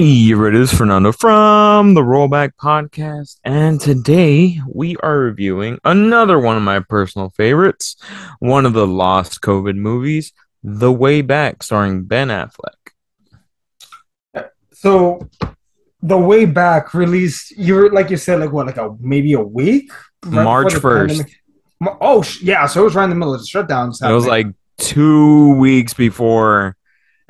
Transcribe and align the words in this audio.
Hey, 0.00 0.30
it 0.32 0.54
is 0.54 0.72
Fernando 0.72 1.12
from 1.12 1.92
the 1.92 2.00
Rollback 2.00 2.52
Podcast, 2.58 3.36
and 3.44 3.78
today 3.78 4.58
we 4.66 4.96
are 4.96 5.18
reviewing 5.18 5.78
another 5.84 6.38
one 6.38 6.56
of 6.56 6.62
my 6.62 6.80
personal 6.80 7.28
favorites, 7.28 7.96
one 8.38 8.64
of 8.64 8.72
the 8.72 8.86
lost 8.86 9.42
COVID 9.42 9.76
movies, 9.76 10.32
The 10.62 10.90
Way 10.90 11.20
Back, 11.20 11.62
starring 11.62 12.04
Ben 12.04 12.28
Affleck. 12.28 12.94
So, 14.72 15.28
the 16.00 16.16
way 16.16 16.46
back 16.46 16.94
released, 16.94 17.50
you're 17.58 17.92
like 17.92 18.08
you 18.08 18.16
said, 18.16 18.40
like 18.40 18.52
what, 18.52 18.64
like 18.68 18.78
a 18.78 18.96
maybe 19.00 19.34
a 19.34 19.40
week, 19.42 19.92
Right 20.24 20.44
March 20.44 20.72
1st. 20.72 21.08
pandemic- 21.08 21.36
Oh 22.00 22.24
yeah, 22.40 22.64
so 22.64 22.80
it 22.80 22.84
was 22.84 22.94
right 22.94 23.04
in 23.04 23.10
the 23.10 23.16
middle 23.16 23.34
of 23.34 23.42
the 23.42 23.46
shutdowns. 23.46 24.02
It 24.02 24.14
was 24.14 24.26
like 24.26 24.46
two 24.78 25.56
weeks 25.56 25.92
before 25.92 26.74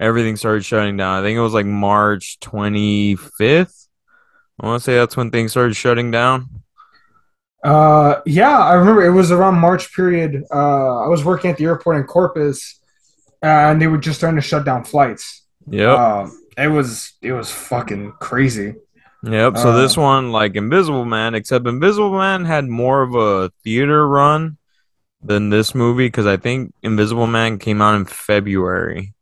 everything 0.01 0.37
started 0.37 0.65
shutting 0.65 0.97
down. 0.97 1.21
I 1.23 1.27
think 1.27 1.37
it 1.37 1.43
was 1.43 1.55
like 1.55 1.67
March 1.67 2.39
25th. 2.41 3.87
I 4.61 4.67
want 4.67 4.81
to 4.83 4.85
say 4.85 4.97
that's 4.97 5.17
when 5.17 5.31
things 5.31 5.53
started 5.53 5.75
shutting 5.75 6.11
down. 6.11 6.49
Uh, 7.63 8.21
yeah, 8.25 8.59
I 8.59 8.75
remember 8.75 9.03
it 9.05 9.11
was 9.13 9.31
around 9.31 9.59
March 9.59 9.95
period. 9.95 10.45
Uh, 10.51 11.01
I 11.05 11.09
was 11.09 11.25
working 11.25 11.51
at 11.51 11.59
the 11.59 11.65
airport 11.65 11.99
in 11.99 12.05
Corpus, 12.05 12.81
and 13.43 13.81
they 13.81 13.87
were 13.87 13.99
just 13.99 14.19
starting 14.19 14.41
to 14.41 14.47
shut 14.47 14.65
down 14.65 14.85
flights. 14.85 15.45
Yeah, 15.69 15.93
Um, 15.95 16.43
it 16.57 16.69
was 16.69 17.13
it 17.23 17.33
was 17.33 17.51
fucking 17.51 18.13
crazy. 18.19 18.77
Yep. 19.23 19.59
So 19.59 19.77
this 19.77 19.99
Uh, 19.99 20.03
one, 20.03 20.33
like 20.33 20.57
Invisible 20.57 21.05
Man, 21.05 21.35
except 21.35 21.67
Invisible 21.67 22.17
Man 22.17 22.47
had 22.47 22.67
more 22.67 23.03
of 23.03 23.15
a 23.15 23.51
theater 23.63 24.09
run 24.09 24.57
than 25.23 25.51
this 25.51 25.75
movie 25.75 26.07
because 26.07 26.27
I 26.27 26.39
think 26.39 26.73
Invisible 26.83 27.27
Man 27.27 27.59
came 27.59 27.83
out 27.83 27.95
in 27.97 28.07
February, 28.07 29.13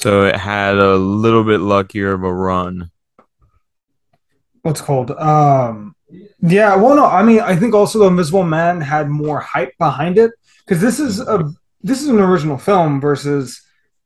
so 0.00 0.24
it 0.24 0.36
had 0.36 0.76
a 0.76 0.96
little 0.96 1.44
bit 1.44 1.60
luckier 1.60 2.12
of 2.12 2.22
a 2.22 2.32
run. 2.32 2.90
What's 4.62 4.80
called? 4.80 5.10
Um, 5.12 5.94
yeah. 6.40 6.76
Well, 6.76 6.96
no, 6.96 7.06
I 7.06 7.22
mean, 7.22 7.40
I 7.40 7.56
think 7.56 7.74
also 7.74 7.98
the 7.98 8.06
Invisible 8.06 8.44
Man 8.44 8.80
had 8.80 9.08
more 9.08 9.40
hype 9.40 9.76
behind 9.78 10.18
it 10.18 10.32
because 10.60 10.80
this 10.80 11.00
is 11.00 11.20
a 11.20 11.50
this 11.82 12.02
is 12.02 12.08
an 12.08 12.20
original 12.20 12.58
film 12.58 13.00
versus 13.00 13.62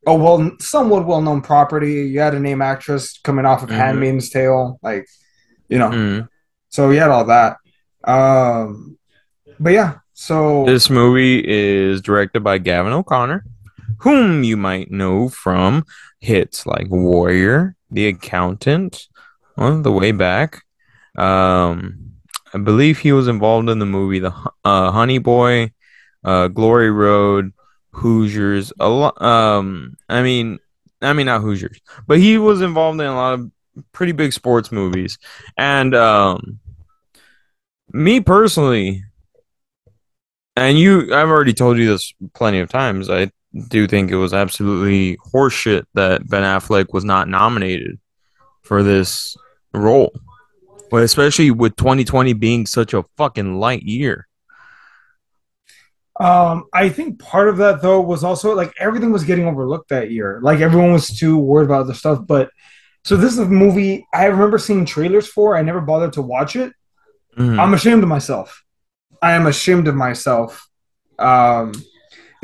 a 0.06 0.14
well 0.14 0.51
somewhat 0.61 1.06
well 1.06 1.23
known 1.23 1.41
property. 1.42 2.06
You 2.08 2.20
had 2.20 2.34
a 2.34 2.41
name 2.41 2.62
actress 2.62 3.19
coming 3.25 3.47
off 3.47 3.62
of 3.62 3.69
Mhm. 3.70 3.75
Handmaid's 3.77 4.31
Tale, 4.31 4.79
like 4.83 5.06
you 5.69 5.79
know. 5.79 5.91
Mm. 5.91 6.29
So 6.69 6.91
you 6.91 7.01
had 7.01 7.11
all 7.11 7.25
that. 7.27 7.56
Um, 8.05 8.98
but 9.58 9.73
yeah, 9.73 9.95
so 10.12 10.64
This 10.67 10.91
movie 10.91 11.42
is 11.45 12.01
directed 12.01 12.45
by 12.45 12.58
Gavin 12.58 12.92
O'Connor, 12.92 13.45
whom 13.98 14.45
you 14.45 14.56
might 14.56 14.91
know 14.91 15.28
from 15.28 15.84
hits 16.20 16.67
like 16.67 16.89
Warrior, 16.89 17.77
The 17.91 18.09
Accountant, 18.09 19.09
on 19.56 19.83
the 19.83 19.92
way 19.92 20.12
back. 20.12 20.62
Um, 21.17 22.12
I 22.53 22.59
believe 22.59 22.98
he 22.98 23.12
was 23.12 23.28
involved 23.28 23.69
in 23.69 23.78
the 23.78 23.86
movie 23.86 24.20
The 24.20 24.34
uh, 24.64 24.91
Honey 24.91 25.19
Boy, 25.19 25.73
uh, 26.25 26.48
Glory 26.48 26.91
Road, 26.91 27.53
Hoosiers. 27.92 28.73
A 28.81 28.89
lot. 28.89 29.20
Um, 29.20 29.97
I 30.08 30.23
mean, 30.23 30.58
I 31.01 31.12
mean 31.12 31.27
not 31.27 31.42
Hoosiers, 31.42 31.81
but 32.06 32.19
he 32.19 32.39
was 32.39 32.61
involved 32.61 33.01
in 33.01 33.06
a 33.06 33.14
lot 33.14 33.34
of 33.34 33.51
pretty 33.92 34.12
big 34.12 34.33
sports 34.33 34.73
movies. 34.73 35.19
And 35.56 35.95
um, 35.95 36.61
me 37.92 38.20
personally, 38.20 39.05
and 40.57 40.79
you, 40.79 41.14
I've 41.14 41.29
already 41.29 41.52
told 41.52 41.79
you 41.79 41.86
this 41.86 42.14
plenty 42.35 42.61
of 42.61 42.69
times. 42.69 43.11
I 43.11 43.30
do 43.69 43.87
think 43.87 44.11
it 44.11 44.17
was 44.17 44.35
absolutely 44.35 45.17
horseshit 45.33 45.85
that 45.95 46.29
Ben 46.29 46.42
Affleck 46.42 46.92
was 46.92 47.05
not 47.05 47.29
nominated 47.29 47.98
for 48.63 48.83
this 48.83 49.37
role, 49.73 50.13
but 50.91 51.03
especially 51.03 51.51
with 51.51 51.77
2020 51.77 52.33
being 52.33 52.67
such 52.67 52.95
a 52.95 53.05
fucking 53.17 53.59
light 53.59 53.83
year. 53.83 54.27
Um, 56.20 56.64
I 56.73 56.91
think 56.91 57.19
part 57.19 57.48
of 57.48 57.57
that 57.57 57.83
though 57.83 58.01
was 58.01 58.23
also 58.23 58.55
like 58.55 58.73
everything 58.79 59.11
was 59.11 59.25
getting 59.25 59.47
overlooked 59.47 59.89
that 59.89 60.11
year. 60.11 60.39
Like 60.43 60.61
everyone 60.61 60.93
was 60.93 61.09
too 61.09 61.37
worried 61.37 61.64
about 61.64 61.83
other 61.83 61.95
stuff. 61.95 62.25
But 62.25 62.51
so 63.05 63.17
this 63.17 63.33
is 63.33 63.41
a 63.41 63.47
movie 63.47 64.07
I 64.14 64.27
remember 64.27 64.59
seeing 64.59 64.85
trailers 64.85 65.27
for. 65.27 65.57
I 65.57 65.63
never 65.63 65.81
bothered 65.81 66.13
to 66.14 66.23
watch 66.23 66.55
it. 66.57 66.73
Mhm. 67.37 67.59
I'm 67.59 67.75
ashamed 67.75 68.03
of 68.05 68.09
myself. 68.09 68.63
I 69.20 69.33
am 69.33 69.47
ashamed 69.47 69.89
of 69.89 69.97
myself. 69.97 70.69
Um, 71.19 71.73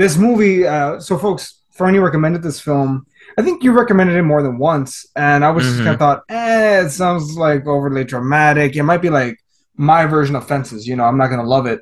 this 0.01 0.17
movie. 0.17 0.67
Uh, 0.67 0.99
so 1.07 1.13
folks, 1.19 1.43
Fernie 1.79 1.99
recommended 1.99 2.43
this 2.43 2.59
film. 2.61 3.07
I 3.39 3.43
think 3.43 3.63
you 3.63 3.71
recommended 3.73 4.17
it 4.17 4.23
more 4.33 4.43
than 4.43 4.59
once, 4.59 5.07
and 5.15 5.45
I 5.45 5.51
was 5.51 5.65
just 5.65 5.77
Mhm. 5.79 5.85
kind 5.85 5.95
of 5.97 5.99
thought, 6.05 6.23
eh, 6.29 6.81
it 6.85 6.91
sounds 6.91 7.37
like 7.37 7.67
overly 7.67 8.05
dramatic. 8.05 8.75
It 8.77 8.83
might 8.83 9.03
be 9.03 9.11
like 9.11 9.37
my 9.77 10.07
version 10.07 10.35
of 10.37 10.47
Fences. 10.47 10.87
You 10.89 10.97
know, 10.97 11.05
I'm 11.05 11.19
not 11.19 11.29
gonna 11.31 11.45
love 11.57 11.67
it. 11.67 11.81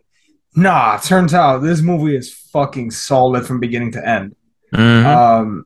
Nah, 0.55 0.97
turns 0.99 1.33
out 1.34 1.62
this 1.62 1.81
movie 1.81 2.17
is 2.17 2.29
fucking 2.53 2.91
solid 2.91 3.47
from 3.47 3.61
beginning 3.61 3.93
to 3.93 4.01
end. 4.17 4.35
Mhm. 4.75 5.05
Um, 5.06 5.65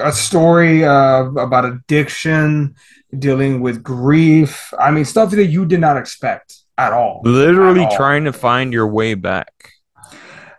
a 0.00 0.12
story 0.12 0.84
uh, 0.84 1.24
about 1.48 1.64
addiction, 1.64 2.74
dealing 3.16 3.60
with 3.60 3.82
grief. 3.82 4.74
I 4.78 4.90
mean, 4.90 5.04
stuff 5.04 5.30
that 5.30 5.46
you 5.46 5.64
did 5.64 5.80
not 5.80 5.96
expect 5.96 6.48
at 6.76 6.92
all. 6.92 7.22
Literally 7.24 7.84
At 7.84 7.90
all. 7.90 7.96
trying 7.96 8.24
to 8.24 8.32
find 8.32 8.72
your 8.72 8.86
way 8.88 9.14
back. 9.14 9.52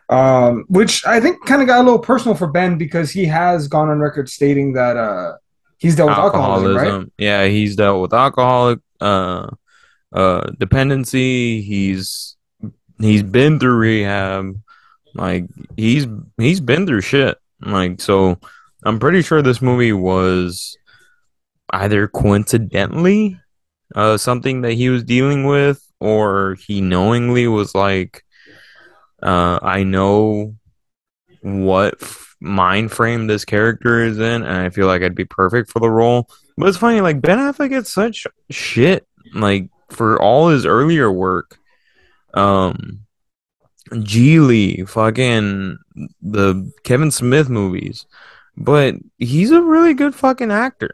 Um, 0.09 0.63
which 0.69 1.05
I 1.05 1.19
think 1.19 1.45
kind 1.45 1.61
of 1.61 1.67
got 1.67 1.81
a 1.81 1.83
little 1.83 1.99
personal 1.99 2.35
for 2.35 2.47
Ben 2.47 2.77
because 2.77 3.11
he 3.11 3.25
has 3.25 3.67
gone 3.67 3.89
on 3.89 3.99
record 3.99 4.29
stating 4.29 4.73
that 4.73 4.95
uh, 4.95 5.33
he's 5.77 5.95
dealt 5.95 6.09
with 6.09 6.17
alcoholism, 6.17 6.75
right? 6.75 7.11
Yeah, 7.17 7.45
he's 7.47 7.75
dealt 7.75 8.01
with 8.01 8.13
alcoholic 8.13 8.79
uh 8.99 9.47
uh 10.13 10.41
dependency. 10.57 11.61
He's 11.61 12.35
he's 12.99 13.23
been 13.23 13.59
through 13.59 13.75
rehab. 13.75 14.59
Like 15.13 15.45
he's 15.75 16.07
he's 16.37 16.61
been 16.61 16.85
through 16.85 17.01
shit. 17.01 17.37
Like 17.61 18.01
so 18.01 18.39
I'm 18.83 18.99
pretty 18.99 19.21
sure 19.21 19.41
this 19.41 19.61
movie 19.61 19.93
was 19.93 20.77
either 21.71 22.07
coincidentally 22.07 23.37
uh 23.95 24.17
something 24.17 24.61
that 24.61 24.73
he 24.73 24.89
was 24.89 25.03
dealing 25.03 25.45
with 25.45 25.83
or 25.99 26.55
he 26.65 26.81
knowingly 26.81 27.47
was 27.47 27.73
like 27.73 28.23
uh 29.23 29.59
I 29.61 29.83
know 29.83 30.55
what 31.41 31.95
f- 32.01 32.35
mind 32.39 32.91
frame 32.91 33.27
this 33.27 33.45
character 33.45 34.03
is 34.03 34.19
in, 34.19 34.43
and 34.43 34.57
I 34.57 34.69
feel 34.69 34.87
like 34.87 35.01
I'd 35.01 35.15
be 35.15 35.25
perfect 35.25 35.71
for 35.71 35.79
the 35.79 35.89
role. 35.89 36.29
But 36.57 36.69
it's 36.69 36.77
funny, 36.77 37.01
like 37.01 37.21
Ben 37.21 37.37
Affleck 37.39 37.69
gets 37.69 37.91
such 37.93 38.25
shit, 38.49 39.07
like 39.33 39.69
for 39.89 40.21
all 40.21 40.49
his 40.49 40.65
earlier 40.65 41.11
work. 41.11 41.57
Um, 42.33 43.01
Gigli, 43.91 44.87
fucking 44.87 45.77
the 46.21 46.71
Kevin 46.83 47.11
Smith 47.11 47.49
movies, 47.49 48.05
but 48.57 48.95
he's 49.17 49.51
a 49.51 49.61
really 49.61 49.93
good 49.93 50.13
fucking 50.13 50.51
actor. 50.51 50.91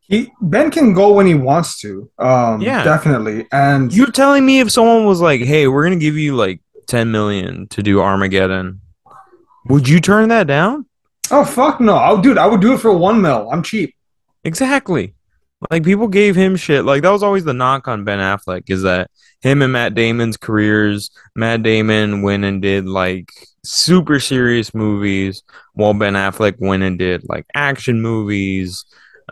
He 0.00 0.30
Ben 0.40 0.70
can 0.70 0.92
go 0.92 1.14
when 1.14 1.26
he 1.26 1.34
wants 1.34 1.80
to. 1.80 2.08
Um, 2.18 2.60
Yeah. 2.60 2.84
definitely. 2.84 3.46
And 3.50 3.92
You're 3.92 4.10
telling 4.12 4.44
me 4.46 4.60
if 4.60 4.70
someone 4.70 5.04
was 5.04 5.20
like, 5.20 5.40
"Hey, 5.40 5.66
we're 5.66 5.82
gonna 5.84 5.96
give 5.96 6.16
you 6.16 6.36
like 6.36 6.60
ten 6.86 7.10
million 7.10 7.66
to 7.68 7.82
do 7.82 8.00
Armageddon," 8.00 8.80
would 9.66 9.88
you 9.88 10.00
turn 10.00 10.28
that 10.28 10.46
down? 10.46 10.86
oh 11.30 11.44
fuck 11.44 11.80
no, 11.80 11.98
oh 12.00 12.20
dude, 12.20 12.38
I 12.38 12.46
would 12.46 12.60
do 12.60 12.74
it 12.74 12.80
for 12.80 12.92
one 12.92 13.20
mil. 13.20 13.50
I'm 13.50 13.62
cheap. 13.62 13.94
Exactly. 14.44 15.14
Like 15.70 15.84
people 15.84 16.08
gave 16.08 16.36
him 16.36 16.56
shit. 16.56 16.84
Like 16.84 17.02
that 17.02 17.10
was 17.10 17.22
always 17.22 17.44
the 17.44 17.54
knock 17.54 17.88
on 17.88 18.04
Ben 18.04 18.18
Affleck 18.18 18.68
is 18.68 18.82
that 18.82 19.10
him 19.40 19.62
and 19.62 19.72
Matt 19.72 19.94
Damon's 19.94 20.36
careers, 20.36 21.10
Matt 21.34 21.62
Damon 21.62 22.22
went 22.22 22.44
and 22.44 22.60
did 22.60 22.86
like 22.86 23.30
super 23.64 24.20
serious 24.20 24.74
movies 24.74 25.42
while 25.72 25.94
Ben 25.94 26.14
Affleck 26.14 26.56
went 26.58 26.82
and 26.82 26.98
did 26.98 27.22
like 27.28 27.46
action 27.54 28.00
movies, 28.02 28.84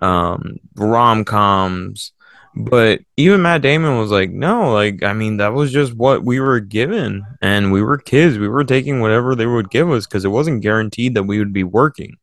um, 0.02 0.56
rom-coms. 0.76 2.12
But 2.56 3.00
even 3.16 3.42
Matt 3.42 3.62
Damon 3.62 3.98
was 3.98 4.10
like, 4.12 4.30
no, 4.30 4.72
like 4.72 5.02
I 5.02 5.12
mean 5.12 5.38
that 5.38 5.52
was 5.54 5.72
just 5.72 5.92
what 5.94 6.22
we 6.24 6.38
were 6.38 6.60
given 6.60 7.24
and 7.42 7.72
we 7.72 7.82
were 7.82 7.98
kids. 7.98 8.38
We 8.38 8.48
were 8.48 8.62
taking 8.64 9.00
whatever 9.00 9.34
they 9.34 9.46
would 9.46 9.70
give 9.70 9.90
us 9.90 10.06
because 10.06 10.24
it 10.24 10.28
wasn't 10.28 10.62
guaranteed 10.62 11.14
that 11.14 11.24
we 11.24 11.38
would 11.40 11.52
be 11.52 11.64
working. 11.64 12.16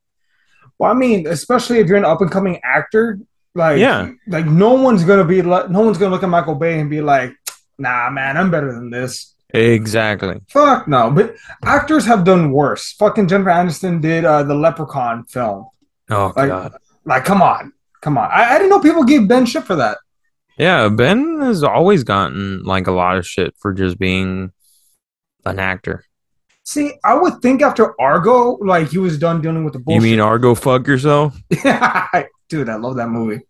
Well, 0.78 0.90
I 0.90 0.94
mean, 0.94 1.28
especially 1.28 1.80
if 1.80 1.88
you're 1.88 1.98
an 1.98 2.06
up 2.06 2.22
and 2.22 2.32
coming 2.32 2.60
actor, 2.64 3.20
like 3.56 3.80
Yeah. 3.80 4.12
like 4.28 4.46
no 4.46 4.74
one's 4.74 5.04
gonna 5.04 5.26
be 5.26 5.42
like 5.42 5.70
no 5.70 5.82
one's 5.82 5.98
gonna 5.98 6.12
look 6.12 6.24
at 6.24 6.30
Michael 6.30 6.56
Bay 6.56 6.80
and 6.80 6.90
be 6.90 7.02
like, 7.02 7.34
nah, 7.78 8.10
man, 8.10 8.38
I'm 8.38 8.50
better 8.50 8.72
than 8.74 8.90
this. 8.90 9.36
Exactly. 9.54 10.40
Fuck 10.48 10.88
no. 10.88 11.12
But 11.12 11.36
actors 11.66 12.06
have 12.06 12.24
done 12.24 12.52
worse. 12.54 12.94
Fucking 12.94 13.28
Jennifer 13.28 13.50
Aniston 13.50 14.00
did 14.02 14.24
uh, 14.24 14.44
the 14.44 14.56
Leprechaun 14.56 15.26
film. 15.26 15.68
Oh 16.10 16.32
Like, 16.38 16.48
god. 16.48 16.74
like, 17.04 17.26
come 17.26 17.42
on, 17.42 17.74
come 18.02 18.18
on. 18.18 18.30
I, 18.32 18.56
I 18.56 18.58
didn't 18.58 18.70
know 18.70 18.80
people 18.80 19.04
gave 19.04 19.28
Ben 19.28 19.46
shit 19.46 19.66
for 19.66 19.76
that. 19.76 19.98
Yeah, 20.58 20.90
Ben 20.90 21.40
has 21.42 21.64
always 21.64 22.04
gotten 22.04 22.64
like 22.64 22.88
a 22.88 22.92
lot 22.92 23.18
of 23.18 23.26
shit 23.28 23.56
for 23.58 23.74
just 23.74 23.98
being 23.98 24.52
an 25.46 25.60
actor. 25.60 26.04
See, 26.64 26.94
I 27.04 27.16
would 27.16 27.42
think 27.42 27.62
after 27.62 28.00
Argo, 28.00 28.58
like 28.64 28.90
he 28.90 28.98
was 29.00 29.18
done 29.18 29.42
dealing 29.42 29.64
with 29.64 29.74
the 29.74 29.80
bullshit. 29.80 30.04
You 30.04 30.10
mean 30.12 30.20
Argo 30.20 30.54
fuck 30.56 30.86
yourself? 30.88 31.36
dude? 31.50 32.70
I 32.70 32.76
love 32.76 32.98
that 32.98 33.10
movie. 33.10 33.42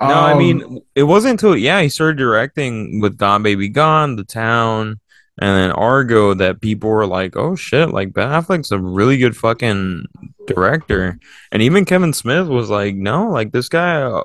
No, 0.00 0.06
I 0.08 0.32
Um, 0.32 0.38
mean 0.38 0.80
it 0.94 1.02
wasn't 1.04 1.32
until 1.32 1.56
yeah 1.56 1.80
he 1.82 1.88
started 1.88 2.16
directing 2.16 3.00
with 3.00 3.16
Gone 3.16 3.42
Baby 3.42 3.68
Gone, 3.68 4.16
The 4.16 4.24
Town, 4.24 4.98
and 5.40 5.56
then 5.56 5.70
Argo 5.72 6.34
that 6.34 6.60
people 6.60 6.90
were 6.90 7.06
like, 7.06 7.36
"Oh 7.36 7.54
shit!" 7.54 7.90
Like 7.90 8.12
Ben 8.12 8.28
Affleck's 8.28 8.72
a 8.72 8.78
really 8.78 9.18
good 9.18 9.36
fucking 9.36 10.06
director, 10.46 11.18
and 11.52 11.62
even 11.62 11.84
Kevin 11.84 12.12
Smith 12.12 12.46
was 12.48 12.70
like, 12.70 12.94
"No, 12.94 13.28
like 13.30 13.52
this 13.52 13.68
guy, 13.68 14.22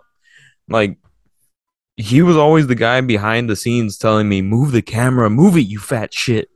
like 0.69 0.97
he 1.97 2.21
was 2.21 2.35
always 2.37 2.67
the 2.67 2.75
guy 2.75 2.99
behind 3.01 3.49
the 3.49 3.55
scenes 3.55 3.97
telling 3.97 4.27
me, 4.27 4.41
move 4.41 4.71
the 4.71 4.81
camera, 4.81 5.29
move 5.29 5.55
it, 5.57 5.61
you 5.61 5.79
fat 5.79 6.13
shit." 6.13 6.49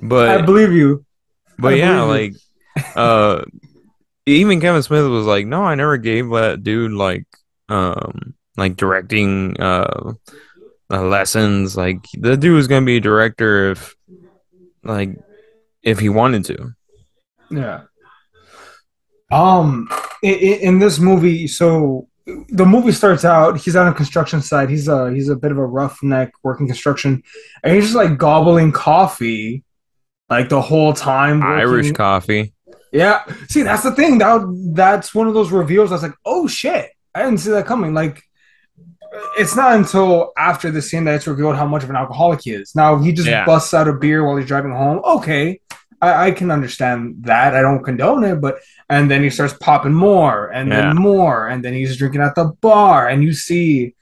But 0.00 0.28
I 0.28 0.42
believe 0.42 0.72
you. 0.72 1.04
but 1.58 1.74
I 1.74 1.76
yeah, 1.76 2.02
like 2.02 2.34
uh 2.96 3.44
even 4.26 4.60
Kevin 4.60 4.82
Smith 4.82 5.06
was 5.06 5.26
like, 5.26 5.46
"No, 5.46 5.62
I 5.62 5.74
never 5.74 5.96
gave 5.96 6.28
that 6.30 6.62
dude 6.62 6.92
like 6.92 7.26
um 7.68 8.34
like 8.56 8.76
directing 8.76 9.60
uh, 9.60 10.12
uh 10.90 11.02
lessons. 11.02 11.76
Like 11.76 12.04
the 12.14 12.36
dude 12.36 12.56
was 12.56 12.68
gonna 12.68 12.86
be 12.86 12.96
a 12.96 13.00
director 13.00 13.70
if 13.72 13.94
like 14.82 15.16
if 15.82 15.98
he 15.98 16.08
wanted 16.08 16.44
to." 16.46 16.74
Yeah. 17.50 17.82
Um, 19.30 19.88
i- 20.22 20.26
i- 20.26 20.60
in 20.62 20.78
this 20.78 20.98
movie, 20.98 21.46
so 21.46 22.08
the 22.48 22.64
movie 22.66 22.92
starts 22.92 23.24
out. 23.24 23.58
He's 23.58 23.76
on 23.76 23.88
a 23.88 23.94
construction 23.94 24.42
site. 24.42 24.68
He's 24.70 24.88
a 24.88 25.10
he's 25.12 25.28
a 25.28 25.36
bit 25.36 25.50
of 25.52 25.58
a 25.58 25.66
roughneck 25.66 26.32
working 26.42 26.66
construction, 26.66 27.22
and 27.62 27.74
he's 27.74 27.84
just 27.84 27.96
like 27.96 28.18
gobbling 28.18 28.72
coffee, 28.72 29.64
like 30.28 30.48
the 30.48 30.60
whole 30.60 30.92
time. 30.92 31.42
Irish 31.42 31.92
coffee. 31.92 32.52
Yeah. 32.92 33.24
See, 33.48 33.62
that's 33.62 33.82
the 33.82 33.92
thing. 33.92 34.18
That 34.18 34.42
that's 34.74 35.14
one 35.14 35.26
of 35.26 35.34
those 35.34 35.50
reveals. 35.50 35.90
I 35.90 35.94
was 35.94 36.02
like, 36.02 36.14
oh 36.24 36.46
shit, 36.46 36.90
I 37.14 37.22
didn't 37.22 37.38
see 37.38 37.50
that 37.50 37.66
coming. 37.66 37.94
Like, 37.94 38.22
it's 39.38 39.56
not 39.56 39.74
until 39.76 40.32
after 40.36 40.70
the 40.70 40.82
scene 40.82 41.04
that 41.04 41.14
it's 41.14 41.26
revealed 41.26 41.56
how 41.56 41.66
much 41.66 41.82
of 41.84 41.90
an 41.90 41.96
alcoholic 41.96 42.40
he 42.42 42.50
is. 42.52 42.74
Now 42.74 42.98
he 42.98 43.12
just 43.12 43.28
Yeah. 43.28 43.44
busts 43.46 43.72
out 43.74 43.88
a 43.88 43.92
beer 43.92 44.26
while 44.26 44.36
he's 44.36 44.46
driving 44.46 44.72
home. 44.72 45.00
Okay, 45.04 45.60
I, 46.02 46.26
I 46.26 46.30
can 46.32 46.50
understand 46.50 47.16
that. 47.22 47.54
I 47.54 47.62
don't 47.62 47.82
condone 47.84 48.24
it, 48.24 48.40
but 48.40 48.58
and 48.90 49.10
then 49.10 49.22
he 49.22 49.30
starts 49.30 49.54
popping 49.54 49.94
more 49.94 50.48
and 50.48 50.68
Yeah. 50.68 50.88
then 50.88 50.96
more, 50.96 51.46
and 51.48 51.64
then 51.64 51.72
he's 51.72 51.96
drinking 51.96 52.20
at 52.20 52.34
the 52.34 52.46
bar, 52.60 53.08
and 53.08 53.22
you 53.22 53.32
see 53.32 53.94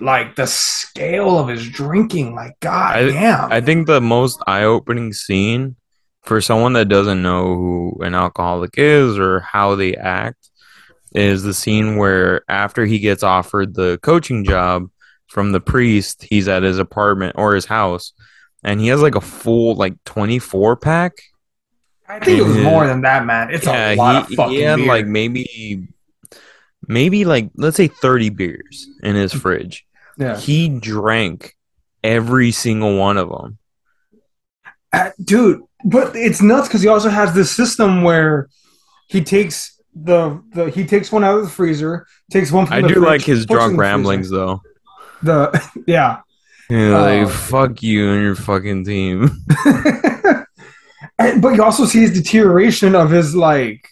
like 0.00 0.34
the 0.36 0.46
scale 0.46 1.38
of 1.38 1.48
his 1.48 1.66
drinking. 1.68 2.34
Like, 2.34 2.60
god 2.60 2.96
I- 2.96 3.08
damn. 3.10 3.50
I 3.52 3.60
think 3.62 3.86
the 3.86 4.00
most 4.02 4.42
eye-opening 4.46 5.12
scene 5.14 5.76
for 6.24 6.40
someone 6.42 6.74
that 6.74 6.88
doesn't 6.90 7.22
know 7.22 7.44
who 7.54 7.98
an 8.02 8.14
alcoholic 8.14 8.74
is 8.76 9.16
or 9.18 9.40
how 9.40 9.74
they 9.76 9.94
act 9.94 10.50
is 11.14 11.44
the 11.44 11.54
scene 11.54 11.96
where 11.96 12.42
after 12.50 12.84
he 12.84 12.98
gets 12.98 13.22
offered 13.22 13.74
the 13.74 13.98
coaching 14.02 14.44
job 14.44 14.90
from 15.28 15.52
the 15.52 15.60
priest, 15.60 16.26
he's 16.28 16.46
at 16.48 16.62
his 16.64 16.78
apartment 16.78 17.34
or 17.38 17.54
his 17.54 17.64
house 17.64 18.12
and 18.64 18.80
he 18.80 18.88
has 18.88 19.00
like 19.00 19.14
a 19.14 19.20
full 19.20 19.76
like 19.76 19.94
24 20.04 20.76
pack. 20.76 21.12
I 22.08 22.18
think 22.20 22.38
it 22.38 22.42
was 22.44 22.56
more 22.58 22.86
than 22.86 23.00
that, 23.02 23.24
man. 23.26 23.50
It's 23.50 23.66
a 23.66 23.94
lot 23.96 24.16
of 24.16 24.28
fucking 24.28 24.52
he 24.54 24.60
had 24.62 24.76
beer. 24.76 24.86
like 24.86 25.06
maybe 25.06 25.88
maybe 26.86 27.24
like 27.24 27.50
let's 27.56 27.76
say 27.76 27.88
30 27.88 28.30
beers 28.30 28.88
in 29.02 29.16
his 29.16 29.32
fridge. 29.32 29.84
yeah. 30.16 30.36
He 30.36 30.68
drank 30.68 31.56
every 32.04 32.52
single 32.52 32.96
one 32.96 33.16
of 33.16 33.28
them. 33.28 33.58
Uh, 34.92 35.10
dude 35.22 35.62
but 35.84 36.14
it's 36.16 36.40
nuts 36.40 36.68
because 36.68 36.80
he 36.82 36.88
also 36.88 37.08
has 37.08 37.34
this 37.34 37.50
system 37.54 38.02
where 38.02 38.48
he 39.08 39.22
takes 39.22 39.80
the, 39.94 40.40
the 40.52 40.70
he 40.70 40.84
takes 40.86 41.10
one 41.10 41.24
out 41.24 41.36
of 41.38 41.44
the 41.44 41.50
freezer 41.50 42.06
takes 42.30 42.50
one 42.52 42.66
from 42.66 42.74
I 42.76 42.80
the 42.82 42.88
do 42.88 42.94
fridge, 42.94 43.04
like 43.06 43.22
his 43.22 43.46
puts 43.46 43.50
it 43.50 43.52
in 43.52 43.56
drunk 43.56 43.72
the 43.72 43.76
freezer. 43.76 43.80
ramblings 43.80 44.30
though. 44.30 44.62
the 45.22 45.70
yeah 45.86 46.18
Yeah, 46.70 46.98
like 46.98 47.26
Oh. 47.26 47.28
fuck 47.28 47.82
you 47.82 48.10
and 48.12 48.22
your 48.22 48.34
fucking 48.36 48.84
team. 48.84 49.30
And- 51.18 51.40
but 51.42 51.54
you 51.54 51.62
also 51.62 51.84
see 51.86 52.00
his 52.00 52.12
deterioration 52.12 52.94
of 52.94 53.10
his 53.10 53.34
like 53.34 53.88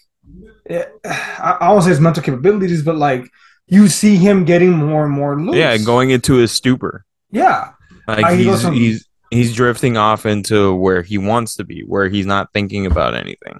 eh, 0.69 0.85
I 1.03 1.57
I 1.61 1.69
won't 1.71 1.83
say 1.83 1.89
his 1.91 1.99
mental 2.01 2.23
capabilities 2.23 2.83
but 2.83 2.95
like 2.95 3.29
you 3.67 3.87
see 3.87 4.15
him 4.15 4.45
getting 4.45 4.71
more 4.71 5.03
and 5.05 5.13
more 5.13 5.39
loose 5.39 5.55
yeah, 5.55 5.75
going 5.77 6.11
into 6.11 6.35
his 6.35 6.51
stupor. 6.51 7.03
yeah 7.31 7.71
Like 8.07 8.37
he 8.37 8.43
he's 8.45 8.63
he's 8.67 9.07
he's 9.31 9.55
drifting 9.55 9.97
off 9.97 10.25
into 10.25 10.73
where 10.75 11.01
he 11.01 11.17
wants 11.17 11.55
to 11.55 11.63
be, 11.63 11.81
where 11.81 12.07
he's 12.09 12.27
not 12.27 12.53
thinking 12.53 12.85
about 12.85 13.15
anything. 13.15 13.59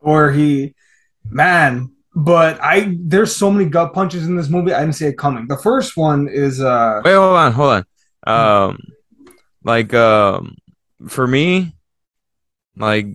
or 0.00 0.30
he 0.30 0.74
man 1.28 1.90
but 2.14 2.58
i 2.62 2.96
there's 3.00 3.34
so 3.36 3.50
many 3.52 3.68
gut 3.68 3.92
punches 3.92 4.26
in 4.26 4.34
this 4.36 4.48
movie 4.48 4.72
i 4.72 4.80
didn't 4.80 4.94
see 4.94 5.06
it 5.06 5.18
coming 5.18 5.46
the 5.48 5.56
first 5.58 5.96
one 5.96 6.26
is 6.28 6.60
uh 6.60 7.00
Wait, 7.04 7.14
hold 7.14 7.36
on, 7.36 7.52
hold 7.52 7.72
on. 7.76 7.84
Um, 8.26 8.78
like 9.64 9.92
um, 9.94 10.56
for 11.08 11.26
me, 11.26 11.74
like 12.76 13.06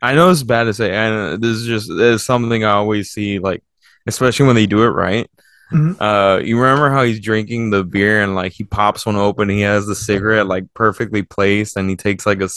I 0.00 0.14
know 0.14 0.30
it's 0.30 0.42
bad 0.42 0.64
to 0.64 0.74
say, 0.74 0.92
and 0.92 1.40
this 1.42 1.56
is 1.58 1.66
just 1.66 1.88
it's 1.90 2.24
something 2.24 2.64
I 2.64 2.72
always 2.72 3.10
see, 3.10 3.38
like 3.38 3.62
especially 4.06 4.46
when 4.46 4.56
they 4.56 4.66
do 4.66 4.82
it 4.82 4.88
right. 4.88 5.30
Mhm. 5.72 5.96
Uh, 6.00 6.42
you 6.42 6.60
remember 6.60 6.90
how 6.90 7.02
he's 7.02 7.20
drinking 7.20 7.70
the 7.70 7.82
beer 7.84 8.20
and 8.22 8.34
like 8.34 8.52
he 8.52 8.64
pops 8.64 9.06
one 9.06 9.16
open, 9.16 9.48
he 9.48 9.60
has 9.62 9.86
the 9.86 9.94
cigarette 9.94 10.46
like 10.46 10.64
perfectly 10.74 11.22
placed, 11.22 11.76
and 11.76 11.88
he 11.88 11.96
takes 11.96 12.26
like 12.26 12.40
a 12.42 12.48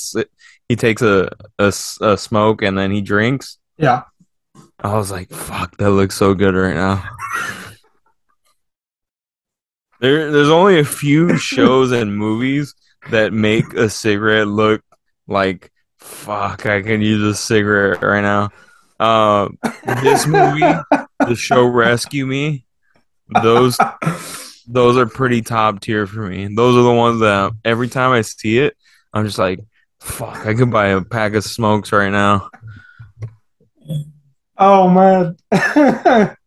he 0.68 0.76
takes 0.76 1.02
a 1.02 1.30
a 1.60 1.72
smoke 2.18 2.62
and 2.62 2.78
then 2.78 2.92
he 2.92 3.02
drinks. 3.02 3.58
yeah 3.78 4.04
I 4.80 4.96
was 4.96 5.12
like, 5.12 5.30
fuck, 5.30 5.78
that 5.78 5.92
looks 5.92 6.16
so 6.16 6.34
good 6.34 6.56
right 6.56 6.76
now. 6.76 7.04
There, 10.02 10.32
there's 10.32 10.50
only 10.50 10.80
a 10.80 10.86
few 10.86 11.38
shows 11.52 11.92
and 11.92 12.16
movies 12.18 12.74
that 13.12 13.34
make 13.34 13.74
a 13.74 13.90
cigarette 13.90 14.48
look 14.48 14.82
like, 15.28 15.72
fuck, 15.98 16.66
I 16.66 16.82
can 16.82 17.02
use 17.02 17.24
a 17.24 17.36
cigarette 17.36 18.02
right 18.02 18.22
now. 18.22 18.50
Um, 19.00 19.58
this 20.02 20.26
movie, 20.26 20.62
the 21.20 21.36
show 21.36 21.66
Rescue 21.66 22.26
Me, 22.26 22.66
those 23.42 23.78
those 24.68 24.98
are 24.98 25.06
pretty 25.06 25.42
top 25.42 25.82
tier 25.82 26.08
for 26.08 26.28
me. 26.28 26.54
Those 26.56 26.76
are 26.76 26.84
the 26.84 26.94
ones 26.94 27.20
that 27.20 27.52
every 27.64 27.90
time 27.90 28.12
I 28.12 28.22
see 28.22 28.60
it, 28.60 28.78
I'm 29.14 29.26
just 29.26 29.38
like, 29.38 29.60
fuck, 30.00 30.46
I 30.46 30.54
could 30.54 30.72
buy 30.72 30.88
a 30.88 31.02
pack 31.02 31.34
of 31.34 31.44
smokes 31.44 31.92
right 31.92 32.12
now. 32.12 32.50
Oh 34.58 34.90
man. 34.90 35.36
that 35.52 36.38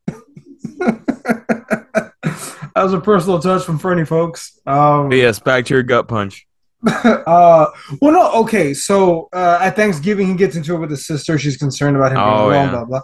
was 2.74 2.92
a 2.94 3.00
personal 3.00 3.40
touch 3.40 3.64
from 3.64 3.78
Fernie, 3.78 4.06
folks. 4.06 4.58
Um, 4.66 5.12
yes, 5.12 5.38
back 5.38 5.66
to 5.66 5.74
your 5.74 5.82
gut 5.82 6.08
punch. 6.08 6.47
uh, 6.86 7.66
well, 8.00 8.12
no, 8.12 8.32
okay. 8.42 8.72
So 8.74 9.28
uh, 9.32 9.58
at 9.60 9.74
Thanksgiving, 9.76 10.28
he 10.28 10.34
gets 10.34 10.54
into 10.56 10.74
it 10.76 10.78
with 10.78 10.90
his 10.90 11.06
sister. 11.06 11.38
She's 11.38 11.56
concerned 11.56 11.96
about 11.96 12.12
him 12.12 12.18
being 12.18 12.28
Oh, 12.28 12.46
alone, 12.48 12.52
yeah. 12.52 12.70
blah 12.70 12.84
blah. 12.84 13.00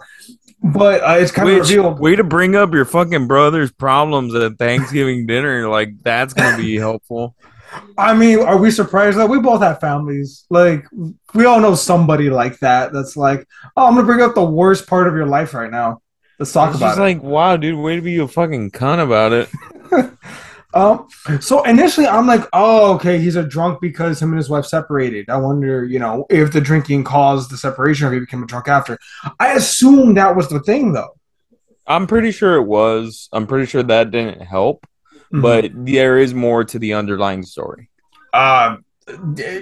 But 0.63 1.03
uh, 1.03 1.17
it's 1.19 1.31
kind 1.31 1.49
of 1.49 1.55
Which, 1.55 1.69
revealed. 1.69 1.99
way 1.99 2.15
to 2.15 2.23
bring 2.23 2.55
up 2.55 2.73
your 2.73 2.85
fucking 2.85 3.27
brother's 3.27 3.71
problems 3.71 4.33
at 4.33 4.57
Thanksgiving 4.57 5.25
dinner. 5.27 5.67
Like 5.67 6.01
that's 6.03 6.33
gonna 6.33 6.57
be 6.57 6.75
helpful. 6.77 7.35
I 7.97 8.13
mean, 8.13 8.39
are 8.39 8.57
we 8.57 8.71
surprised 8.71 9.17
that 9.17 9.27
we 9.27 9.39
both 9.39 9.61
have 9.61 9.81
families? 9.81 10.45
Like, 10.49 10.85
we 11.33 11.43
all 11.45 11.59
know 11.59 11.75
somebody 11.75 12.29
like 12.29 12.57
that. 12.59 12.93
That's 12.93 13.17
like, 13.17 13.45
oh, 13.75 13.85
I'm 13.87 13.95
gonna 13.95 14.05
bring 14.05 14.21
up 14.21 14.33
the 14.35 14.45
worst 14.45 14.87
part 14.87 15.07
of 15.07 15.15
your 15.15 15.25
life 15.25 15.53
right 15.53 15.69
now. 15.69 16.01
Let's 16.39 16.53
talk 16.53 16.69
It's 16.69 16.77
about 16.77 16.87
just 16.91 16.99
it. 16.99 17.01
like, 17.01 17.21
wow, 17.23 17.57
dude, 17.57 17.77
way 17.77 17.95
to 17.97 18.01
be 18.01 18.17
a 18.19 18.27
fucking 18.27 18.71
cunt 18.71 19.03
about 19.03 19.33
it. 19.33 19.49
Um, 20.75 21.07
so 21.39 21.63
initially 21.63 22.05
I'm 22.05 22.27
like, 22.27 22.41
oh, 22.51 22.93
okay, 22.95 23.17
he's 23.17 23.37
a 23.37 23.43
drunk 23.43 23.79
because 23.81 24.21
him 24.21 24.29
and 24.29 24.37
his 24.37 24.49
wife 24.49 24.65
separated. 24.65 25.29
I 25.29 25.37
wonder, 25.37 25.85
you 25.85 25.99
know, 25.99 26.25
if 26.29 26.51
the 26.51 26.59
drinking 26.59 27.05
caused 27.05 27.49
the 27.49 27.57
separation 27.57 28.07
or 28.07 28.13
he 28.13 28.19
became 28.19 28.43
a 28.43 28.45
drunk 28.45 28.67
after. 28.67 28.99
I 29.39 29.53
assume 29.53 30.15
that 30.15 30.35
was 30.35 30.49
the 30.49 30.59
thing 30.59 30.91
though. 30.91 31.13
I'm 31.87 32.07
pretty 32.07 32.31
sure 32.31 32.55
it 32.55 32.63
was. 32.65 33.29
I'm 33.31 33.47
pretty 33.47 33.67
sure 33.67 33.83
that 33.83 34.11
didn't 34.11 34.41
help, 34.41 34.85
Mm-hmm. 35.33 35.41
but 35.41 35.71
there 35.73 36.19
is 36.19 36.33
more 36.35 36.63
to 36.65 36.77
the 36.77 36.93
underlying 36.93 37.41
story. 37.43 37.89
uh, 38.33 38.77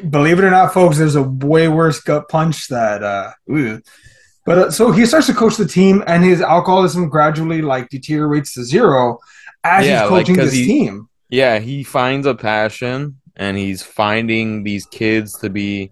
believe 0.09 0.39
it 0.39 0.43
or 0.45 0.51
not, 0.51 0.73
folks, 0.73 0.97
there's 0.97 1.15
a 1.15 1.23
way 1.23 1.67
worse 1.69 1.99
gut 2.01 2.27
punch 2.29 2.67
that 2.67 3.01
uh 3.03 3.31
ooh. 3.49 3.81
but 4.45 4.57
uh, 4.57 4.71
so 4.71 4.91
he 4.91 5.05
starts 5.05 5.27
to 5.27 5.33
coach 5.33 5.55
the 5.57 5.65
team 5.67 6.03
and 6.07 6.23
his 6.23 6.41
alcoholism 6.41 7.07
gradually 7.09 7.61
like 7.61 7.87
deteriorates 7.89 8.53
to 8.55 8.63
zero 8.63 9.19
as 9.63 9.85
Yeah, 9.85 10.01
he's 10.03 10.11
like, 10.11 10.25
coaching 10.25 10.35
'cause 10.35 10.51
this 10.51 10.59
he- 10.59 10.65
team. 10.65 11.07
Yeah, 11.29 11.59
he 11.59 11.83
finds 11.83 12.27
a 12.27 12.35
passion 12.35 13.19
and 13.35 13.57
he's 13.57 13.81
finding 13.81 14.63
these 14.63 14.85
kids 14.85 15.39
to 15.39 15.49
be 15.49 15.91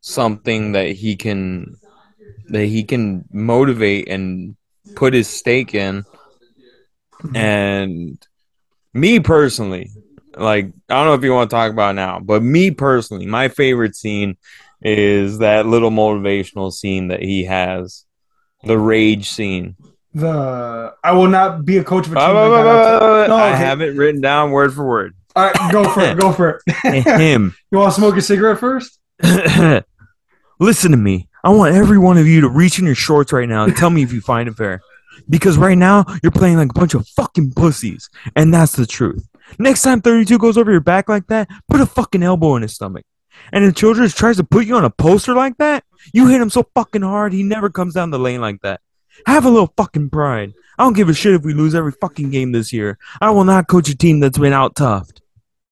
something 0.00 0.72
that 0.72 0.92
he 0.92 1.16
can 1.16 1.76
that 2.48 2.66
he 2.66 2.84
can 2.84 3.24
motivate 3.32 4.08
and 4.08 4.56
put 4.96 5.14
his 5.14 5.28
stake 5.28 5.74
in. 5.74 6.02
Mm-hmm. 7.22 7.36
And 7.36 8.26
me 8.92 9.20
personally, 9.20 9.90
like 10.36 10.66
I 10.88 10.94
don't 10.94 11.06
know 11.06 11.14
if 11.14 11.22
you 11.22 11.32
want 11.32 11.48
to 11.48 11.54
talk 11.56 11.70
about 11.72 11.94
now, 11.94 12.20
but 12.20 12.42
me 12.42 12.70
personally, 12.70 13.26
my 13.26 13.48
favorite 13.48 13.96
scene 13.96 14.36
is 14.82 15.38
that 15.38 15.64
little 15.66 15.90
motivational 15.90 16.72
scene 16.72 17.08
that 17.08 17.22
he 17.22 17.44
has, 17.44 18.04
the 18.64 18.76
rage 18.78 19.30
scene 19.30 19.76
the 20.14 20.94
I 21.02 21.12
will 21.12 21.28
not 21.28 21.64
be 21.64 21.78
a 21.78 21.84
coach 21.84 22.06
of 22.06 22.12
a 22.12 22.16
team. 22.16 22.24
Uh, 22.24 22.48
like 22.48 22.66
outside- 22.66 23.28
No, 23.28 23.36
I 23.36 23.48
have 23.50 23.80
it 23.80 23.96
written 23.96 24.20
down 24.20 24.50
word 24.50 24.74
for 24.74 24.86
word. 24.86 25.14
All 25.34 25.44
right, 25.46 25.72
go 25.72 25.88
for 25.92 26.00
it. 26.02 26.18
Go 26.18 26.32
for 26.32 26.60
it. 26.66 27.02
Him. 27.04 27.54
you 27.70 27.78
want 27.78 27.94
to 27.94 27.98
smoke 28.00 28.16
a 28.16 28.20
cigarette 28.22 28.58
first? 28.58 28.98
Listen 30.60 30.90
to 30.90 30.96
me. 30.96 31.28
I 31.44 31.50
want 31.50 31.74
every 31.74 31.98
one 31.98 32.18
of 32.18 32.26
you 32.26 32.42
to 32.42 32.48
reach 32.48 32.78
in 32.78 32.84
your 32.86 32.94
shorts 32.94 33.32
right 33.32 33.48
now 33.48 33.64
and 33.64 33.76
tell 33.76 33.90
me 33.90 34.02
if 34.02 34.12
you 34.12 34.20
find 34.20 34.48
it 34.48 34.54
fair. 34.56 34.80
Because 35.28 35.56
right 35.58 35.76
now, 35.76 36.04
you're 36.22 36.32
playing 36.32 36.56
like 36.56 36.70
a 36.70 36.78
bunch 36.78 36.94
of 36.94 37.06
fucking 37.08 37.52
pussies. 37.52 38.08
And 38.36 38.52
that's 38.52 38.72
the 38.72 38.86
truth. 38.86 39.26
Next 39.58 39.82
time 39.82 40.00
32 40.00 40.38
goes 40.38 40.56
over 40.56 40.70
your 40.70 40.80
back 40.80 41.08
like 41.08 41.26
that, 41.28 41.48
put 41.68 41.80
a 41.80 41.86
fucking 41.86 42.22
elbow 42.22 42.56
in 42.56 42.62
his 42.62 42.74
stomach. 42.74 43.04
And 43.52 43.64
if 43.64 43.74
Childress 43.74 44.14
tries 44.14 44.36
to 44.36 44.44
put 44.44 44.66
you 44.66 44.76
on 44.76 44.84
a 44.84 44.90
poster 44.90 45.34
like 45.34 45.56
that, 45.58 45.84
you 46.12 46.28
hit 46.28 46.40
him 46.40 46.50
so 46.50 46.66
fucking 46.74 47.02
hard 47.02 47.32
he 47.32 47.42
never 47.42 47.70
comes 47.70 47.94
down 47.94 48.10
the 48.10 48.18
lane 48.18 48.40
like 48.40 48.60
that. 48.62 48.80
Have 49.26 49.44
a 49.44 49.50
little 49.50 49.72
fucking 49.76 50.10
pride. 50.10 50.52
I 50.78 50.84
don't 50.84 50.94
give 50.96 51.08
a 51.08 51.14
shit 51.14 51.34
if 51.34 51.42
we 51.42 51.54
lose 51.54 51.74
every 51.74 51.92
fucking 51.92 52.30
game 52.30 52.52
this 52.52 52.72
year. 52.72 52.98
I 53.20 53.30
will 53.30 53.44
not 53.44 53.68
coach 53.68 53.88
a 53.88 53.96
team 53.96 54.20
that's 54.20 54.38
been 54.38 54.52
out 54.52 54.74
toughed. 54.74 55.20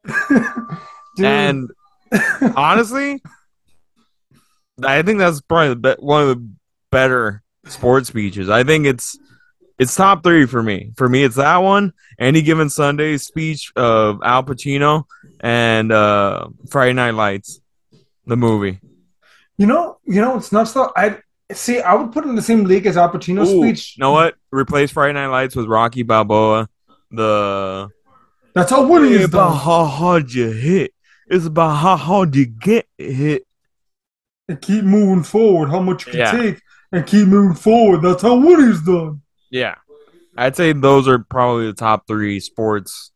Dude, 1.16 1.26
And 1.26 1.70
honestly, 2.56 3.22
I 4.84 5.02
think 5.02 5.18
that's 5.18 5.40
probably 5.40 5.68
the 5.70 5.76
be- 5.76 6.02
one 6.02 6.22
of 6.22 6.28
the 6.28 6.48
better 6.90 7.42
sports 7.66 8.08
speeches. 8.08 8.48
I 8.48 8.64
think 8.64 8.86
it's 8.86 9.18
it's 9.78 9.94
top 9.94 10.22
three 10.22 10.46
for 10.46 10.62
me. 10.62 10.92
For 10.96 11.08
me, 11.08 11.24
it's 11.24 11.36
that 11.36 11.58
one, 11.58 11.92
any 12.18 12.42
given 12.42 12.68
Sunday 12.70 13.16
speech 13.16 13.72
of 13.76 14.20
Al 14.22 14.44
Pacino, 14.44 15.04
and 15.40 15.90
uh, 15.90 16.48
Friday 16.68 16.92
Night 16.92 17.14
Lights, 17.14 17.60
the 18.26 18.36
movie. 18.36 18.80
you 19.56 19.66
know, 19.66 19.98
you 20.04 20.20
know, 20.20 20.36
it's 20.36 20.52
nuts 20.52 20.72
though. 20.72 20.92
I 20.96 21.18
see. 21.54 21.80
I 21.80 21.94
would 21.94 22.12
put 22.12 22.24
in 22.24 22.34
the 22.34 22.42
same 22.42 22.64
league 22.64 22.86
as 22.86 22.96
Al 22.96 23.10
Pacino's 23.10 23.50
Ooh, 23.52 23.62
speech. 23.62 23.96
You 23.96 24.02
know 24.02 24.12
what? 24.12 24.34
Replace 24.50 24.90
Friday 24.90 25.14
Night 25.14 25.26
Lights 25.28 25.56
with 25.56 25.66
Rocky 25.66 26.02
Balboa. 26.02 26.68
The 27.10 27.88
That's 28.54 28.70
how 28.70 28.86
winning 28.86 29.12
it's 29.12 29.20
is 29.20 29.28
about 29.28 29.48
done. 29.50 29.58
how 29.58 29.84
hard 29.84 30.32
you 30.32 30.50
hit. 30.50 30.92
It's 31.28 31.46
about 31.46 31.76
how 31.76 31.96
hard 31.96 32.34
you 32.36 32.46
get 32.46 32.86
hit. 32.98 33.46
And 34.48 34.60
keep 34.60 34.84
moving 34.84 35.22
forward. 35.22 35.70
How 35.70 35.80
much 35.80 36.06
you 36.06 36.12
can 36.12 36.20
Yeah. 36.20 36.32
take 36.32 36.60
and 36.92 37.06
keep 37.06 37.26
moving 37.28 37.56
forward. 37.56 38.02
That's 38.02 38.22
how 38.22 38.36
winning 38.36 38.70
is 38.70 38.82
done. 38.82 39.22
Yeah. 39.50 39.76
I'd 40.36 40.56
say 40.56 40.72
those 40.72 41.06
are 41.08 41.18
probably 41.18 41.66
the 41.66 41.72
top 41.72 42.06
three 42.06 42.40
sports 42.40 43.10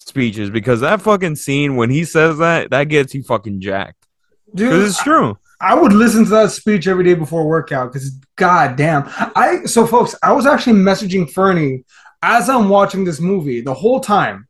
speeches 0.00 0.50
because 0.50 0.80
that 0.80 1.00
fucking 1.00 1.36
scene 1.36 1.76
when 1.76 1.90
he 1.90 2.04
says 2.04 2.38
that, 2.38 2.70
that 2.70 2.84
gets 2.84 3.14
you 3.14 3.22
fucking 3.22 3.60
jacked. 3.60 4.06
Dude, 4.54 4.82
it's 4.84 5.02
true. 5.02 5.38
I 5.62 5.74
would 5.74 5.92
listen 5.92 6.24
to 6.24 6.30
that 6.30 6.50
speech 6.50 6.86
every 6.88 7.04
day 7.04 7.14
before 7.14 7.46
workout 7.46 7.92
because 7.92 8.10
god 8.36 8.76
damn. 8.76 9.04
I 9.36 9.64
so 9.64 9.86
folks, 9.86 10.14
I 10.22 10.32
was 10.32 10.44
actually 10.44 10.78
messaging 10.80 11.30
Fernie 11.30 11.84
as 12.22 12.48
I'm 12.50 12.68
watching 12.68 13.04
this 13.04 13.20
movie 13.20 13.60
the 13.60 13.72
whole 13.74 14.00
time. 14.00 14.48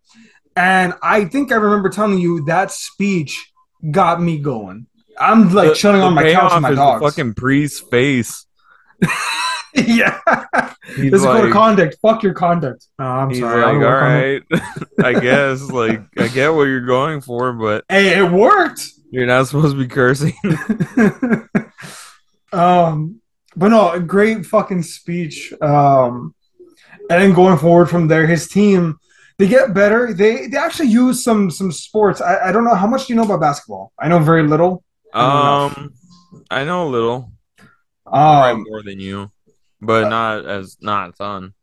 And 0.56 0.94
I 1.02 1.26
think 1.26 1.52
I 1.52 1.56
remember 1.56 1.88
telling 1.90 2.18
you 2.18 2.44
that 2.46 2.70
speech 2.70 3.52
got 3.90 4.20
me 4.22 4.38
going. 4.38 4.86
I'm 5.20 5.52
like 5.54 5.68
The- 5.70 5.74
chilling 5.74 6.00
the 6.00 6.06
on 6.06 6.14
my 6.14 6.32
couch 6.32 6.52
with 6.54 6.62
my 6.62 6.74
dogs. 6.74 7.02
Fucking 7.04 7.34
priest's 7.34 7.80
face. 7.80 8.46
yeah. 9.74 10.18
He's 10.96 11.10
This 11.10 11.20
is 11.20 11.22
called 11.26 11.44
like, 11.44 11.52
conduct. 11.52 11.96
Fuck 12.02 12.22
your 12.22 12.34
conduct. 12.34 12.86
Oh, 12.98 13.04
I'm 13.04 13.34
sorry. 13.34 13.62
like 13.62 13.74
all 13.74 13.80
work 13.80 14.02
on 14.02 14.16
it. 14.18 14.44
right. 14.50 14.62
I 15.16 15.20
guess. 15.20 15.62
Like, 15.62 16.02
I 16.18 16.28
get 16.28 16.48
what 16.54 16.64
you're 16.64 16.86
going 16.86 17.20
for, 17.20 17.52
but 17.52 17.84
Hey, 17.88 18.18
it 18.18 18.30
worked. 18.30 18.86
You're 19.12 19.26
not 19.26 19.46
supposed 19.46 19.74
to 19.74 19.78
be 19.78 19.86
cursing. 19.86 20.32
um, 22.52 23.20
but 23.54 23.68
no, 23.68 23.92
a 23.92 24.00
great 24.00 24.46
fucking 24.46 24.82
speech. 24.82 25.52
Um, 25.60 26.34
and 27.10 27.22
then 27.22 27.34
going 27.34 27.58
forward 27.58 27.90
from 27.90 28.08
there, 28.08 28.26
his 28.26 28.48
team 28.48 28.98
they 29.38 29.48
get 29.48 29.74
better. 29.74 30.14
They 30.14 30.46
they 30.46 30.56
actually 30.56 30.88
use 30.88 31.22
some 31.22 31.50
some 31.50 31.70
sports. 31.72 32.22
I, 32.22 32.48
I 32.48 32.52
don't 32.52 32.64
know 32.64 32.74
how 32.74 32.86
much 32.86 33.06
do 33.06 33.12
you 33.12 33.16
know 33.16 33.24
about 33.24 33.40
basketball. 33.40 33.92
I 33.98 34.08
know 34.08 34.18
very 34.18 34.46
little. 34.46 34.82
um, 35.12 35.92
I 36.50 36.64
know 36.64 36.86
a 36.86 36.90
little. 36.90 37.32
Um, 38.06 38.64
more 38.66 38.82
than 38.82 38.98
you, 38.98 39.30
but 39.80 40.08
not 40.08 40.46
as 40.46 40.78
not 40.80 41.10
a 41.10 41.12
ton. 41.12 41.54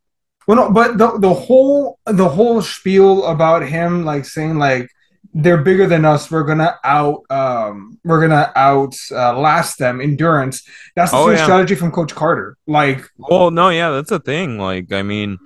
well, 0.48 0.58
no, 0.58 0.72
but 0.72 1.00
the 1.00 1.18
the 1.18 1.34
whole 1.34 1.98
the 2.06 2.29
whole 2.29 2.62
spiel 2.62 3.25
about 3.25 3.68
him 3.68 4.06
like 4.06 4.25
saying 4.25 4.60
like 4.60 4.91
they're 5.33 5.57
bigger 5.62 5.86
than 5.88 6.05
us. 6.05 6.31
We're 6.31 6.43
gonna 6.43 6.77
out 6.83 7.21
um 7.29 8.00
we're 8.03 8.19
gonna 8.21 8.51
out 8.55 8.95
uh, 9.12 9.38
last 9.39 9.77
them 9.77 10.01
endurance. 10.01 10.63
That's 10.95 11.12
the 11.12 11.17
Oh, 11.17 11.29
yeah. 11.29 11.43
strategy 11.43 11.75
from 11.75 11.91
Coach 11.91 12.15
Carter. 12.15 12.57
Like 12.67 13.05
Well, 13.17 13.51
no, 13.51 13.69
yeah, 13.69 13.91
that's 13.91 14.12
a 14.12 14.19
thing. 14.19 14.57
Like, 14.57 14.91
I 14.91 15.03
mean, 15.03 15.38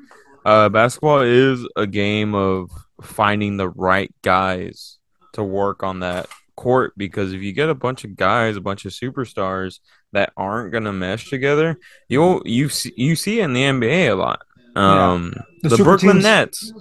uh, 0.45 0.69
basketball 0.69 1.21
is 1.21 1.67
a 1.75 1.85
game 1.87 2.33
of 2.33 2.69
finding 3.01 3.57
the 3.57 3.67
right 3.69 4.13
guys 4.21 4.97
to 5.33 5.43
work 5.43 5.83
on 5.83 5.99
that 5.99 6.27
court 6.55 6.93
because 6.95 7.33
if 7.33 7.41
you 7.41 7.51
get 7.51 7.67
a 7.69 7.73
bunch 7.75 8.03
of 8.05 8.15
guys, 8.15 8.55
a 8.55 8.61
bunch 8.61 8.85
of 8.85 8.91
superstars 8.93 9.79
that 10.13 10.31
aren't 10.37 10.71
gonna 10.71 10.93
mesh 10.93 11.29
together, 11.29 11.77
you'll 12.07 12.41
you 12.45 12.69
see, 12.69 12.93
you 12.95 13.15
see 13.15 13.39
it 13.41 13.43
in 13.45 13.53
the 13.53 13.63
NBA 13.63 14.11
a 14.11 14.15
lot. 14.15 14.41
Um, 14.75 15.33
The 15.61 15.69
the, 15.69 15.83
Brooklyn 15.83 16.13
teams- 16.17 16.23
Nets, 16.23 16.73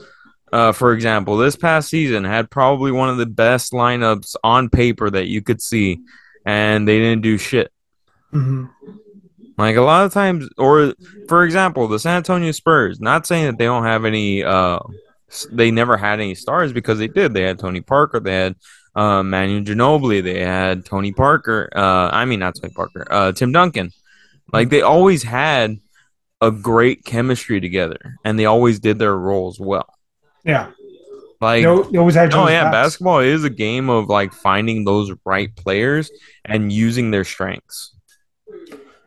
uh, 0.53 0.73
for 0.73 0.93
example, 0.93 1.37
this 1.37 1.57
past 1.57 1.89
season 1.89 2.25
had 2.25 2.51
probably 2.51 2.93
one 2.93 3.09
of 3.09 3.17
the 3.17 3.27
best 3.27 3.73
lineups 3.73 4.37
on 4.45 4.69
paper 4.69 5.09
that 5.11 5.27
you 5.27 5.43
could 5.43 5.63
see, 5.63 6.01
and 6.45 6.87
they 6.87 6.99
didn't 6.99 7.23
do 7.23 7.39
shit. 7.39 7.73
mhm. 8.33 8.71
Like 9.59 9.77
a 9.77 9.83
lot 9.83 10.07
of 10.07 10.13
times, 10.13 10.49
or 10.59 10.95
for 11.29 11.45
example, 11.45 11.87
the 11.87 11.99
San 11.99 12.17
Antonio 12.17 12.53
Spurs. 12.53 13.01
Not 13.01 13.27
saying 13.27 13.47
that 13.47 13.59
they 13.59 13.67
don't 13.67 13.85
have 13.85 14.05
any. 14.05 14.43
Uh, 14.43 14.79
they 15.51 15.71
never 15.71 15.97
had 15.97 16.21
any 16.21 16.35
stars 16.35 16.73
because 16.73 16.99
they 16.99 17.09
did. 17.09 17.33
They 17.33 17.43
had 17.43 17.59
Tony 17.59 17.81
Parker. 17.81 18.21
They 18.21 18.35
had 18.35 18.57
uh, 18.95 19.23
Manu 19.23 19.63
Ginobili. 19.63 20.23
They 20.23 20.41
had 20.41 20.85
Tony 20.85 21.13
Parker. 21.13 21.71
Uh, 21.75 22.09
I 22.13 22.25
mean, 22.25 22.41
not 22.41 22.57
Tony 22.61 22.73
Parker. 22.75 23.07
Uh, 23.11 23.33
Tim 23.33 23.53
Duncan. 23.53 23.91
Like 24.53 24.71
they 24.71 24.83
always 24.83 25.23
had 25.23 25.79
a 26.41 26.51
great 26.51 27.05
chemistry 27.05 27.61
together, 27.61 28.17
and 28.25 28.39
they 28.39 28.47
always 28.47 28.81
did 28.81 28.99
their 28.99 29.17
roles 29.17 29.61
well. 29.61 29.95
Yeah. 30.45 30.71
Like 31.41 31.63
They, 31.63 31.67
al- 31.69 31.83
they 31.85 31.99
always 31.99 32.15
had. 32.15 32.29
each 32.29 32.35
Oh 32.37 32.49
yeah, 32.49 32.65
backs. 32.65 32.73
basketball 32.75 33.19
is 33.19 33.43
a 33.45 33.51
game 33.51 33.91
of 33.91 34.09
like 34.09 34.33
finding 34.33 34.85
those 34.85 35.13
right 35.25 35.55
players 35.57 36.11
and 36.45 36.73
using 36.73 37.11
their 37.11 37.25
strengths. 37.25 37.95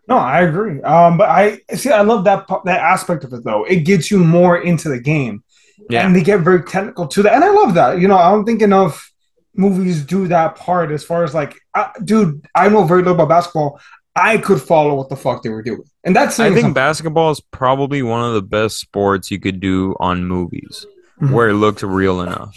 No, 0.08 0.18
I 0.18 0.42
agree. 0.42 0.82
Um, 0.82 1.18
but 1.18 1.30
I 1.30 1.62
see. 1.76 1.90
I 1.92 2.02
love 2.02 2.26
that 2.26 2.46
that 2.66 2.80
aspect 2.80 3.24
of 3.24 3.34
it 3.34 3.44
though. 3.44 3.64
It 3.64 3.86
gets 3.86 4.12
you 4.12 4.20
more 4.20 4.58
into 4.58 4.90
the 4.90 5.00
game, 5.00 5.44
Yeah. 5.90 6.06
and 6.06 6.16
they 6.16 6.22
get 6.22 6.42
very 6.42 6.62
technical 6.64 7.08
to 7.08 7.24
that. 7.24 7.34
And 7.34 7.44
I 7.44 7.50
love 7.50 7.74
that. 7.76 8.00
You 8.00 8.08
know, 8.08 8.18
I 8.18 8.30
don't 8.32 8.46
think 8.46 8.62
enough 8.62 9.12
movies 9.56 10.04
do 10.04 10.28
that 10.28 10.58
part 10.58 10.92
as 10.92 11.04
far 11.04 11.24
as 11.24 11.34
like, 11.34 11.56
uh, 11.74 11.88
dude, 12.04 12.46
I 12.54 12.68
know 12.70 12.84
very 12.84 13.00
little 13.02 13.16
about 13.16 13.30
basketball. 13.30 13.80
I 14.16 14.38
could 14.38 14.62
follow 14.62 14.94
what 14.96 15.10
the 15.10 15.16
fuck 15.16 15.42
they 15.42 15.50
were 15.50 15.64
doing, 15.64 15.84
and 16.04 16.16
that's 16.16 16.40
I 16.40 16.48
think 16.50 16.58
something. 16.60 16.74
basketball 16.74 17.32
is 17.32 17.40
probably 17.52 18.02
one 18.04 18.24
of 18.28 18.34
the 18.34 18.42
best 18.42 18.78
sports 18.80 19.32
you 19.32 19.40
could 19.40 19.60
do 19.60 19.96
on 20.00 20.26
movies 20.26 20.86
Mhm. 21.22 21.32
where 21.32 21.50
it 21.50 21.54
looks 21.56 21.82
real 21.84 22.22
enough. 22.22 22.56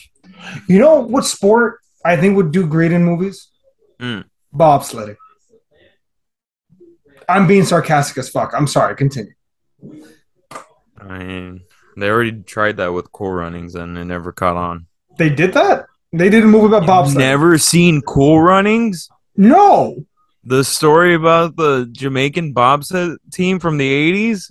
You 0.66 0.78
know 0.78 1.00
what 1.00 1.24
sport 1.24 1.80
I 2.04 2.16
think 2.16 2.36
would 2.36 2.50
do 2.52 2.66
great 2.66 2.92
in 2.92 3.04
movies? 3.04 3.48
Mm. 4.00 4.24
Bobsledding. 4.54 5.16
I'm 7.28 7.46
being 7.46 7.64
sarcastic 7.64 8.18
as 8.18 8.28
fuck. 8.28 8.52
I'm 8.56 8.66
sorry. 8.66 8.96
Continue. 8.96 9.32
I 11.00 11.18
mean, 11.18 11.60
they 11.96 12.08
already 12.08 12.42
tried 12.42 12.78
that 12.78 12.92
with 12.92 13.12
cool 13.12 13.30
runnings 13.32 13.74
and 13.74 13.96
it 13.98 14.04
never 14.04 14.32
caught 14.32 14.56
on. 14.56 14.86
They 15.18 15.28
did 15.28 15.52
that. 15.54 15.86
They 16.12 16.30
did 16.30 16.44
a 16.44 16.46
movie 16.46 16.74
about 16.74 16.84
bobsledding. 16.84 17.16
Never 17.18 17.58
seen 17.58 18.00
cool 18.02 18.40
runnings? 18.40 19.08
No. 19.36 20.04
The 20.44 20.64
story 20.64 21.14
about 21.14 21.56
the 21.56 21.88
Jamaican 21.92 22.52
bobsled 22.54 23.18
team 23.30 23.58
from 23.58 23.76
the 23.76 23.90
80s? 23.92 24.50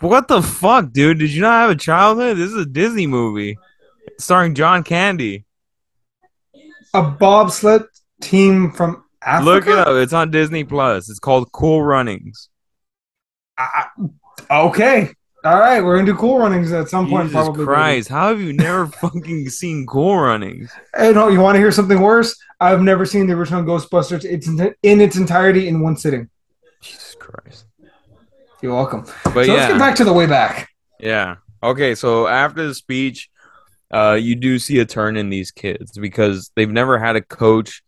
What 0.00 0.28
the 0.28 0.42
fuck, 0.42 0.92
dude? 0.92 1.18
Did 1.18 1.30
you 1.30 1.42
not 1.42 1.60
have 1.60 1.70
a 1.70 1.74
childhood? 1.76 2.38
This 2.38 2.50
is 2.50 2.56
a 2.56 2.66
Disney 2.66 3.06
movie 3.06 3.58
starring 4.18 4.54
John 4.54 4.82
Candy. 4.82 5.44
A 6.94 7.02
bobsled 7.02 7.84
team 8.22 8.72
from 8.72 9.04
Africa. 9.22 9.44
Look 9.44 9.66
it 9.66 9.78
up. 9.78 9.88
It's 9.88 10.12
on 10.12 10.30
Disney 10.30 10.64
Plus. 10.64 11.10
It's 11.10 11.18
called 11.18 11.52
Cool 11.52 11.82
Runnings. 11.82 12.48
I- 13.58 13.86
okay. 14.50 15.10
All 15.44 15.58
right. 15.58 15.82
We're 15.82 15.96
going 15.96 16.06
to 16.06 16.12
do 16.12 16.18
cool 16.18 16.38
runnings 16.38 16.72
at 16.72 16.88
some 16.88 17.08
point. 17.08 17.28
Jesus 17.28 17.44
probably. 17.44 17.64
Christ, 17.64 18.08
how 18.08 18.28
have 18.28 18.40
you 18.40 18.52
never 18.52 18.86
fucking 19.02 19.48
seen 19.50 19.86
Cool 19.86 20.18
Runnings? 20.18 20.70
Hey, 20.94 21.12
no, 21.12 21.28
you 21.28 21.40
want 21.40 21.56
to 21.56 21.60
hear 21.60 21.72
something 21.72 22.00
worse? 22.00 22.36
I've 22.58 22.82
never 22.82 23.06
seen 23.06 23.26
the 23.26 23.34
original 23.34 23.62
Ghostbusters. 23.62 24.24
It's 24.24 24.46
in, 24.46 24.74
in 24.82 25.00
its 25.00 25.16
entirety 25.16 25.68
in 25.68 25.80
one 25.80 25.96
sitting. 25.96 26.28
Jesus 26.82 27.14
Christ. 27.18 27.66
You're 28.62 28.74
welcome. 28.74 29.04
But 29.24 29.46
so 29.46 29.52
yeah, 29.52 29.52
let's 29.54 29.72
get 29.72 29.78
back 29.78 29.94
to 29.96 30.04
the 30.04 30.12
way 30.12 30.26
back. 30.26 30.68
yeah. 30.98 31.36
Okay, 31.62 31.94
so 31.94 32.26
after 32.26 32.66
the 32.66 32.74
speech, 32.74 33.28
uh, 33.92 34.16
you 34.20 34.34
do 34.34 34.58
see 34.58 34.78
a 34.78 34.86
turn 34.86 35.16
in 35.18 35.28
these 35.28 35.50
kids 35.50 35.92
because 35.98 36.50
they've 36.56 36.70
never 36.70 36.98
had 36.98 37.16
a 37.16 37.20
coach 37.20 37.82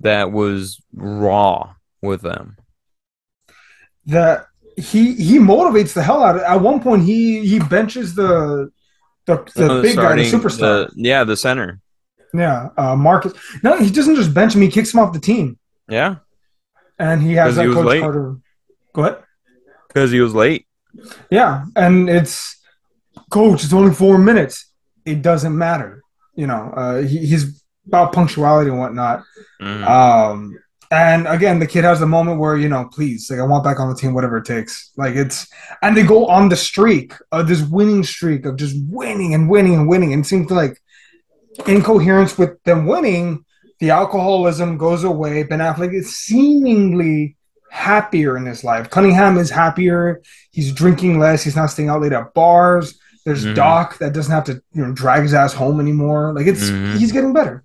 that 0.00 0.32
was 0.32 0.80
raw 0.94 1.74
with 2.00 2.22
them. 2.22 2.56
That 4.06 4.46
he 4.76 5.14
he 5.14 5.38
motivates 5.38 5.92
the 5.92 6.02
hell 6.02 6.22
out 6.22 6.36
of 6.36 6.42
it. 6.42 6.44
At 6.46 6.60
one 6.62 6.80
point, 6.80 7.04
he 7.04 7.46
he 7.46 7.58
benches 7.58 8.14
the 8.14 8.70
the, 9.26 9.36
the 9.54 9.72
Uh, 9.72 9.82
big 9.82 9.96
guy, 9.96 10.14
the 10.16 10.22
superstar. 10.22 10.88
the- 10.88 10.92
yeah, 10.96 11.24
the 11.24 11.36
center. 11.36 11.80
yeah, 12.32 12.68
uh, 12.78 12.96
Marcus. 12.96 13.34
No, 13.62 13.76
he 13.76 13.90
doesn't 13.90 14.16
just 14.16 14.32
bench 14.32 14.54
him; 14.54 14.62
he 14.62 14.68
kicks 14.70 14.94
him 14.94 15.00
off 15.00 15.12
the 15.12 15.20
team, 15.20 15.58
Yeah, 15.88 16.16
and 16.98 17.20
he 17.22 17.34
has 17.34 17.56
that 17.56 17.66
Coach 17.66 17.84
late. 17.84 18.00
Carter. 18.00 18.36
Go 18.94 19.02
ahead. 19.04 19.18
Because 19.88 20.10
he 20.10 20.20
was 20.20 20.34
late. 20.34 20.66
Yeah, 21.30 21.64
and 21.76 22.08
it's 22.08 22.60
coach. 23.30 23.64
It's 23.64 23.72
only 23.72 23.94
four 23.94 24.18
minutes. 24.18 24.70
It 25.04 25.22
doesn't 25.22 25.56
matter. 25.56 26.02
You 26.34 26.46
know, 26.46 26.72
uh, 26.76 27.02
he, 27.02 27.18
he's 27.26 27.62
about 27.86 28.12
punctuality 28.12 28.70
and 28.70 28.78
whatnot. 28.78 29.22
Mhm. 29.60 29.86
Um, 29.86 30.58
and 30.90 31.28
again, 31.28 31.58
the 31.58 31.66
kid 31.66 31.84
has 31.84 32.00
the 32.00 32.06
moment 32.06 32.38
where 32.38 32.56
you 32.56 32.68
know, 32.68 32.88
please, 32.92 33.30
like 33.30 33.40
I 33.40 33.42
want 33.42 33.64
back 33.64 33.80
on 33.80 33.88
the 33.88 33.94
team, 33.94 34.14
whatever 34.14 34.38
it 34.38 34.46
takes. 34.46 34.92
Like 34.96 35.14
it's, 35.14 35.46
and 35.82 35.96
they 35.96 36.02
go 36.02 36.26
on 36.26 36.48
the 36.48 36.56
streak 36.56 37.12
of 37.32 37.48
this 37.48 37.62
winning 37.62 38.04
streak 38.04 38.46
of 38.46 38.56
just 38.56 38.76
winning 38.88 39.34
and 39.34 39.50
winning 39.50 39.74
and 39.74 39.88
winning, 39.88 40.12
and 40.12 40.24
it 40.24 40.28
seems 40.28 40.50
like 40.50 40.80
incoherence 41.66 42.38
with 42.38 42.62
them 42.62 42.86
winning, 42.86 43.44
the 43.80 43.90
alcoholism 43.90 44.78
goes 44.78 45.04
away. 45.04 45.42
Ben 45.42 45.58
Affleck 45.60 45.94
is 45.94 46.16
seemingly 46.16 47.36
happier 47.70 48.36
in 48.36 48.46
his 48.46 48.64
life. 48.64 48.90
Cunningham 48.90 49.38
is 49.38 49.50
happier. 49.50 50.22
He's 50.50 50.72
drinking 50.72 51.18
less. 51.18 51.42
He's 51.42 51.56
not 51.56 51.66
staying 51.66 51.88
out 51.88 52.00
late 52.00 52.12
at 52.12 52.34
bars. 52.34 52.98
There's 53.24 53.44
Mhm. 53.44 53.54
Doc 53.54 53.98
that 53.98 54.12
doesn't 54.12 54.32
have 54.32 54.44
to 54.44 54.62
you 54.72 54.86
know 54.86 54.92
drag 54.92 55.22
his 55.22 55.34
ass 55.34 55.52
home 55.52 55.80
anymore. 55.80 56.32
Like 56.34 56.46
it's 56.46 56.70
Mhm. 56.70 56.96
he's 56.96 57.12
getting 57.12 57.32
better. 57.32 57.64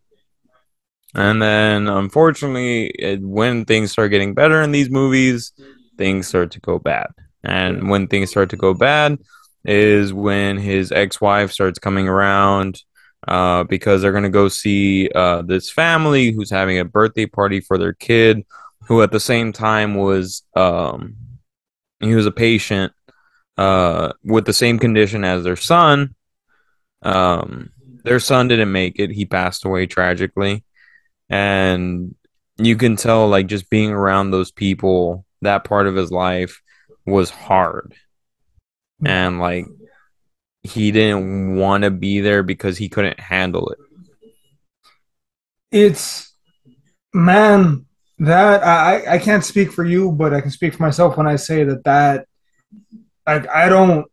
And 1.16 1.42
then, 1.42 1.88
unfortunately, 1.88 2.88
it, 2.88 3.22
when 3.22 3.66
things 3.66 3.92
start 3.92 4.10
getting 4.10 4.34
better 4.34 4.62
in 4.62 4.72
these 4.72 4.90
movies, 4.90 5.54
things 5.98 6.28
start 6.28 6.52
to 6.52 6.60
go 6.60 6.80
bad. 6.80 7.08
And 7.44 7.90
when 7.90 8.08
things 8.08 8.32
start 8.32 8.50
to 8.50 8.58
go 8.58 8.74
bad, 8.74 9.20
is 9.64 10.12
when 10.12 10.58
his 10.58 10.92
ex-wife 10.92 11.52
starts 11.52 11.80
coming 11.80 12.08
around 12.08 12.82
uh, 13.28 13.64
because 13.64 14.02
they're 14.02 14.12
gonna 14.12 14.30
go 14.30 14.50
see 14.50 15.10
uh, 15.16 15.42
this 15.44 15.70
family 15.70 16.32
who's 16.32 16.50
having 16.50 16.80
a 16.80 16.84
birthday 16.86 17.26
party 17.26 17.62
for 17.62 17.78
their 17.78 17.94
kid, 17.94 18.44
who 18.88 19.02
at 19.02 19.12
the 19.12 19.20
same 19.20 19.54
time 19.54 19.96
was 19.96 20.44
um, 20.56 21.16
he 22.00 22.16
was 22.16 22.26
a 22.26 22.32
patient 22.32 22.94
uh, 23.58 24.14
with 24.24 24.46
the 24.46 24.54
same 24.54 24.80
condition 24.80 25.24
as 25.24 25.44
their 25.44 25.56
son. 25.56 26.16
Um, 27.02 27.72
their 28.04 28.20
son 28.20 28.48
didn't 28.48 28.72
make 28.72 29.00
it; 29.00 29.12
he 29.12 29.26
passed 29.26 29.66
away 29.66 29.86
tragically. 29.86 30.64
And 31.30 32.16
you 32.58 32.76
can 32.76 32.96
tell 32.96 33.28
like 33.28 33.48
just 33.48 33.70
being 33.70 33.92
around 33.92 34.32
those 34.32 34.52
people 34.52 35.26
that 35.42 35.64
part 35.64 35.88
of 35.88 35.96
his 35.96 36.12
life 36.12 36.62
was 37.06 37.30
hard. 37.30 37.94
And 39.06 39.40
like 39.40 39.66
he 40.64 40.92
didn't 40.92 41.56
want 41.58 41.84
to 41.84 41.92
be 41.92 42.22
there 42.22 42.44
because 42.44 42.78
he 42.78 42.90
couldn't 42.90 43.20
handle 43.20 43.70
it. 43.70 43.80
It's 45.72 46.34
man 47.14 47.86
that 48.20 48.64
I 48.64 49.16
I 49.16 49.18
can't 49.20 49.44
speak 49.44 49.72
for 49.72 49.84
you, 49.86 50.12
but 50.12 50.34
I 50.34 50.42
can 50.42 50.52
speak 50.52 50.74
for 50.76 50.84
myself 50.84 51.18
when 51.18 51.28
I 51.28 51.36
say 51.36 51.64
that 51.64 51.84
that 51.86 52.28
like 53.28 53.48
I 53.50 53.70
don't 53.70 54.06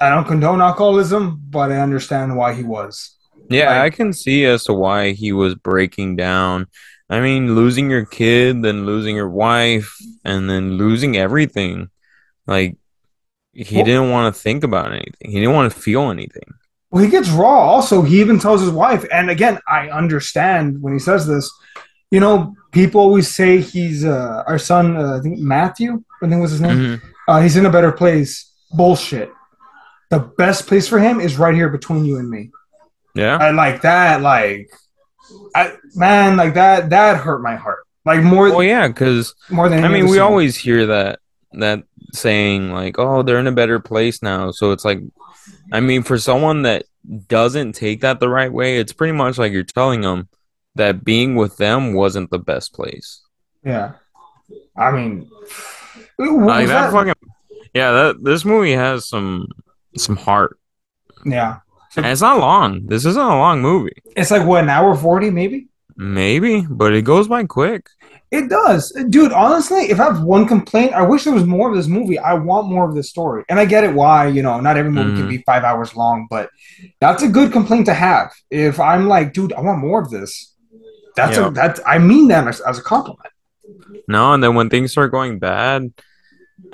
I 0.00 0.08
don't 0.10 0.26
condone 0.26 0.60
alcoholism, 0.60 1.40
but 1.50 1.70
I 1.72 1.78
understand 1.78 2.36
why 2.36 2.54
he 2.54 2.62
was. 2.64 3.16
yeah 3.50 3.70
Like- 3.70 3.82
i 3.86 3.90
can 3.96 4.12
see 4.12 4.44
as 4.46 4.64
to 4.64 4.72
why 4.72 5.12
he 5.12 5.30
was 5.32 5.54
breaking 5.56 6.10
down 6.16 6.66
i 7.10 7.20
mean 7.20 7.54
losing 7.60 7.90
your 7.90 8.06
kid 8.06 8.62
then 8.62 8.86
losing 8.86 9.16
your 9.16 9.28
wife 9.46 9.88
and 10.24 10.48
then 10.48 10.64
losing 10.82 11.16
everything 11.16 11.90
like 12.46 12.76
he 13.52 13.76
Well- 13.76 13.84
didn't 13.84 14.10
want 14.14 14.26
to 14.34 14.40
think 14.40 14.62
about 14.64 14.92
anything 14.92 15.28
he 15.34 15.38
didn't 15.40 15.56
want 15.58 15.72
to 15.72 15.78
feel 15.86 16.04
anything 16.16 16.48
Well, 16.90 17.02
he 17.04 17.10
gets 17.10 17.30
raw. 17.30 17.58
Also, 17.74 18.02
he 18.02 18.20
even 18.24 18.38
tells 18.38 18.60
his 18.60 18.74
wife, 18.84 19.02
and 19.16 19.26
again, 19.36 19.56
I 19.78 19.80
understand 20.02 20.64
when 20.82 20.92
he 20.92 21.00
says 21.08 21.22
this. 21.32 21.46
You 22.14 22.20
know, 22.24 22.36
people 22.72 23.00
always 23.00 23.28
say 23.28 23.60
he's 23.60 24.04
uh, 24.04 24.42
our 24.46 24.58
son. 24.58 24.96
Uh, 24.96 25.18
I 25.18 25.20
think 25.20 25.38
Matthew. 25.38 26.02
I 26.22 26.28
think 26.28 26.40
was 26.40 26.50
his 26.50 26.60
name. 26.60 26.76
Mhm. 26.76 27.02
Uh, 27.28 27.40
he's 27.40 27.56
in 27.56 27.66
a 27.66 27.70
better 27.70 27.92
place. 27.92 28.50
Bullshit. 28.72 29.30
The 30.10 30.18
best 30.18 30.66
place 30.66 30.88
for 30.88 30.98
him 30.98 31.20
is 31.20 31.38
right 31.38 31.54
here 31.54 31.68
between 31.68 32.04
you 32.04 32.18
and 32.18 32.28
me. 32.28 32.50
yeah 33.14 33.36
I 33.36 33.50
like 33.50 33.82
that. 33.82 34.22
Like, 34.22 34.70
I 35.54 35.74
man, 35.94 36.36
like 36.36 36.54
that. 36.54 36.90
That 36.90 37.18
hurt 37.18 37.42
my 37.42 37.56
heart. 37.56 37.86
Like 38.04 38.22
more, 38.22 38.50
well 38.50 38.62
yeah 38.64 38.88
because 38.88 39.34
more 39.48 39.68
than. 39.68 39.84
I 39.84 39.88
mean, 39.88 40.08
we 40.08 40.18
always 40.18 40.56
hear 40.56 40.86
that 40.86 41.20
that 41.52 41.84
saying 42.12 42.72
like, 42.72 42.98
"Oh, 42.98 43.22
they're 43.22 43.38
in 43.38 43.46
a 43.46 43.52
better 43.52 43.78
place 43.78 44.22
now." 44.22 44.50
So 44.50 44.72
it's 44.72 44.84
like, 44.84 45.00
I 45.70 45.80
mean, 45.80 46.02
for 46.02 46.18
someone 46.18 46.62
that 46.62 46.84
doesn't 47.28 47.72
take 47.72 48.00
that 48.00 48.18
the 48.18 48.28
right 48.28 48.52
way, 48.52 48.78
it's 48.78 48.92
pretty 48.92 49.12
much 49.12 49.38
like 49.38 49.52
you're 49.52 49.62
telling 49.62 50.00
them 50.00 50.28
that 50.74 51.04
being 51.04 51.36
with 51.36 51.56
them 51.56 51.94
wasn't 51.94 52.30
the 52.30 52.38
best 52.38 52.72
place. 52.74 53.20
Yeah. 53.64 53.92
I 54.76 54.90
mean, 54.90 55.30
Like 56.18 56.66
that, 56.68 56.90
that- 56.90 56.92
fucking 56.92 57.14
yeah. 57.74 57.90
That 57.92 58.22
this 58.24 58.44
movie 58.44 58.72
has 58.72 59.08
some 59.08 59.48
some 59.96 60.16
heart, 60.16 60.58
yeah. 61.24 61.58
and 61.96 62.06
it's 62.06 62.20
not 62.20 62.38
long. 62.38 62.86
This 62.86 63.04
isn't 63.04 63.20
a 63.22 63.26
long 63.28 63.60
movie, 63.60 63.96
It's 64.16 64.30
like 64.30 64.46
what 64.46 64.62
an 64.62 64.70
hour 64.70 64.94
forty, 64.94 65.30
maybe. 65.30 65.68
maybe, 65.96 66.66
but 66.68 66.92
it 66.94 67.02
goes 67.02 67.28
by 67.28 67.44
quick. 67.44 67.88
It 68.30 68.48
does, 68.48 68.90
dude. 69.10 69.32
Honestly, 69.32 69.90
if 69.90 70.00
I 70.00 70.04
have 70.04 70.22
one 70.22 70.46
complaint, 70.46 70.92
I 70.94 71.02
wish 71.02 71.24
there 71.24 71.34
was 71.34 71.44
more 71.44 71.68
of 71.70 71.76
this 71.76 71.86
movie. 71.88 72.18
I 72.18 72.34
want 72.34 72.68
more 72.68 72.88
of 72.88 72.94
this 72.94 73.10
story, 73.10 73.44
and 73.48 73.58
I 73.58 73.64
get 73.64 73.84
it 73.84 73.94
why 73.94 74.26
you 74.28 74.42
know 74.42 74.60
not 74.60 74.76
every 74.76 74.90
movie 74.92 75.16
can 75.16 75.26
Mhm. 75.26 75.30
be 75.30 75.38
five 75.38 75.64
hours 75.64 75.94
long, 75.96 76.26
but 76.30 76.50
that's 77.00 77.22
a 77.22 77.28
good 77.28 77.52
complaint 77.52 77.86
to 77.86 77.94
have. 77.94 78.32
If 78.50 78.78
I'm 78.80 79.08
like, 79.08 79.32
dude, 79.32 79.52
I 79.54 79.60
want 79.60 79.80
more 79.80 80.00
of 80.00 80.10
this. 80.10 80.51
That's 81.16 81.36
Yeah. 81.36 81.48
a 81.48 81.50
that's 81.50 81.80
I 81.86 81.98
mean 81.98 82.28
that 82.28 82.46
as, 82.48 82.60
as 82.60 82.78
a 82.78 82.82
compliment. 82.82 83.28
No, 84.08 84.32
and 84.32 84.42
then 84.42 84.54
when 84.54 84.68
things 84.70 84.92
start 84.92 85.10
going 85.12 85.38
bad, 85.38 85.92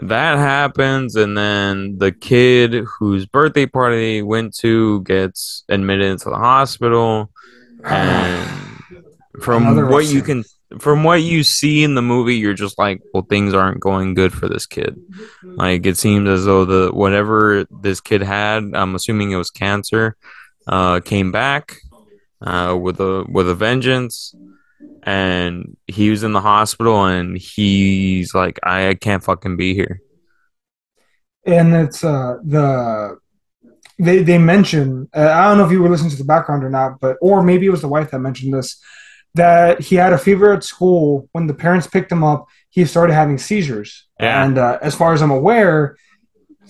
that 0.03 0.39
happens, 0.39 1.17
and 1.17 1.37
then 1.37 1.99
the 1.99 2.13
kid 2.13 2.75
whose 2.99 3.27
birthday 3.27 3.67
party 3.67 3.97
they 3.97 4.23
went 4.23 4.55
to 4.59 5.03
gets 5.03 5.65
admitted 5.69 6.07
into 6.07 6.31
the 6.31 6.37
hospital, 6.37 7.31
and 7.85 8.49
from 9.41 9.65
Another 9.65 9.87
what 9.87 10.07
you 10.07 10.23
can, 10.23 10.45
from 10.79 11.05
what 11.05 11.23
you 11.23 11.43
see 11.43 11.83
in 11.85 11.95
the 11.95 12.03
movie, 12.03 12.37
you're 12.37 12.55
just 12.55 12.79
like, 12.79 13.01
well, 13.13 13.23
things 13.29 13.55
aren't 13.55 13.81
going 13.81 14.15
good 14.15 14.33
for 14.33 14.49
this 14.49 14.67
kid. 14.67 15.01
Like 15.43 15.87
it 15.87 15.97
seems 15.97 16.29
as 16.29 16.45
though 16.45 16.65
the 16.65 16.91
whatever 16.93 17.65
this 17.83 18.01
kid 18.01 18.23
had, 18.23 18.65
I'm 18.75 18.95
assuming 18.95 19.31
it 19.33 19.37
was 19.37 19.51
cancer, 19.51 20.17
uh, 20.67 21.01
came 21.01 21.33
back 21.33 21.77
uh, 22.41 22.77
with 22.81 23.01
a 23.01 23.25
with 23.29 23.49
a 23.49 23.55
vengeance, 23.55 24.35
and 25.03 25.77
he 25.87 26.11
was 26.11 26.23
in 26.23 26.33
the 26.33 26.41
hospital, 26.41 27.05
and 27.05 27.37
he's 27.39 28.35
like, 28.35 28.59
I, 28.63 28.95
can't 28.95 29.23
fucking 29.25 29.57
be 29.57 29.75
here. 29.75 30.01
and 31.47 31.75
it's 31.75 32.05
uh 32.05 32.37
the 32.45 33.17
they 33.99 34.23
they 34.23 34.39
mention 34.39 35.09
uh, 35.17 35.31
I 35.31 35.49
don't 35.49 35.59
know 35.59 35.67
if 35.67 35.73
you 35.73 35.83
were 35.83 35.89
listening 35.89 36.11
to 36.11 36.17
the 36.17 36.25
background 36.25 36.63
or 36.65 36.71
not, 36.71 37.01
but 37.01 37.17
or 37.21 37.43
maybe 37.43 37.67
it 37.67 37.71
was 37.71 37.81
the 37.81 37.89
wife 37.89 38.11
that 38.11 38.19
mentioned 38.21 38.53
this 38.55 38.81
that 39.35 39.81
he 39.81 39.95
had 39.97 40.13
a 40.13 40.19
fever 40.19 40.53
at 40.53 40.65
school 40.65 41.29
when 41.33 41.47
the 41.47 41.55
parents 41.55 41.87
picked 41.87 42.11
him 42.11 42.25
up. 42.25 42.47
He 42.71 42.85
started 42.85 43.13
having 43.15 43.39
seizures, 43.39 44.07
Yeah. 44.21 44.45
and 44.45 44.59
uh, 44.59 44.79
as 44.83 44.95
far 44.95 45.13
as 45.13 45.23
I'm 45.23 45.31
aware, 45.31 45.97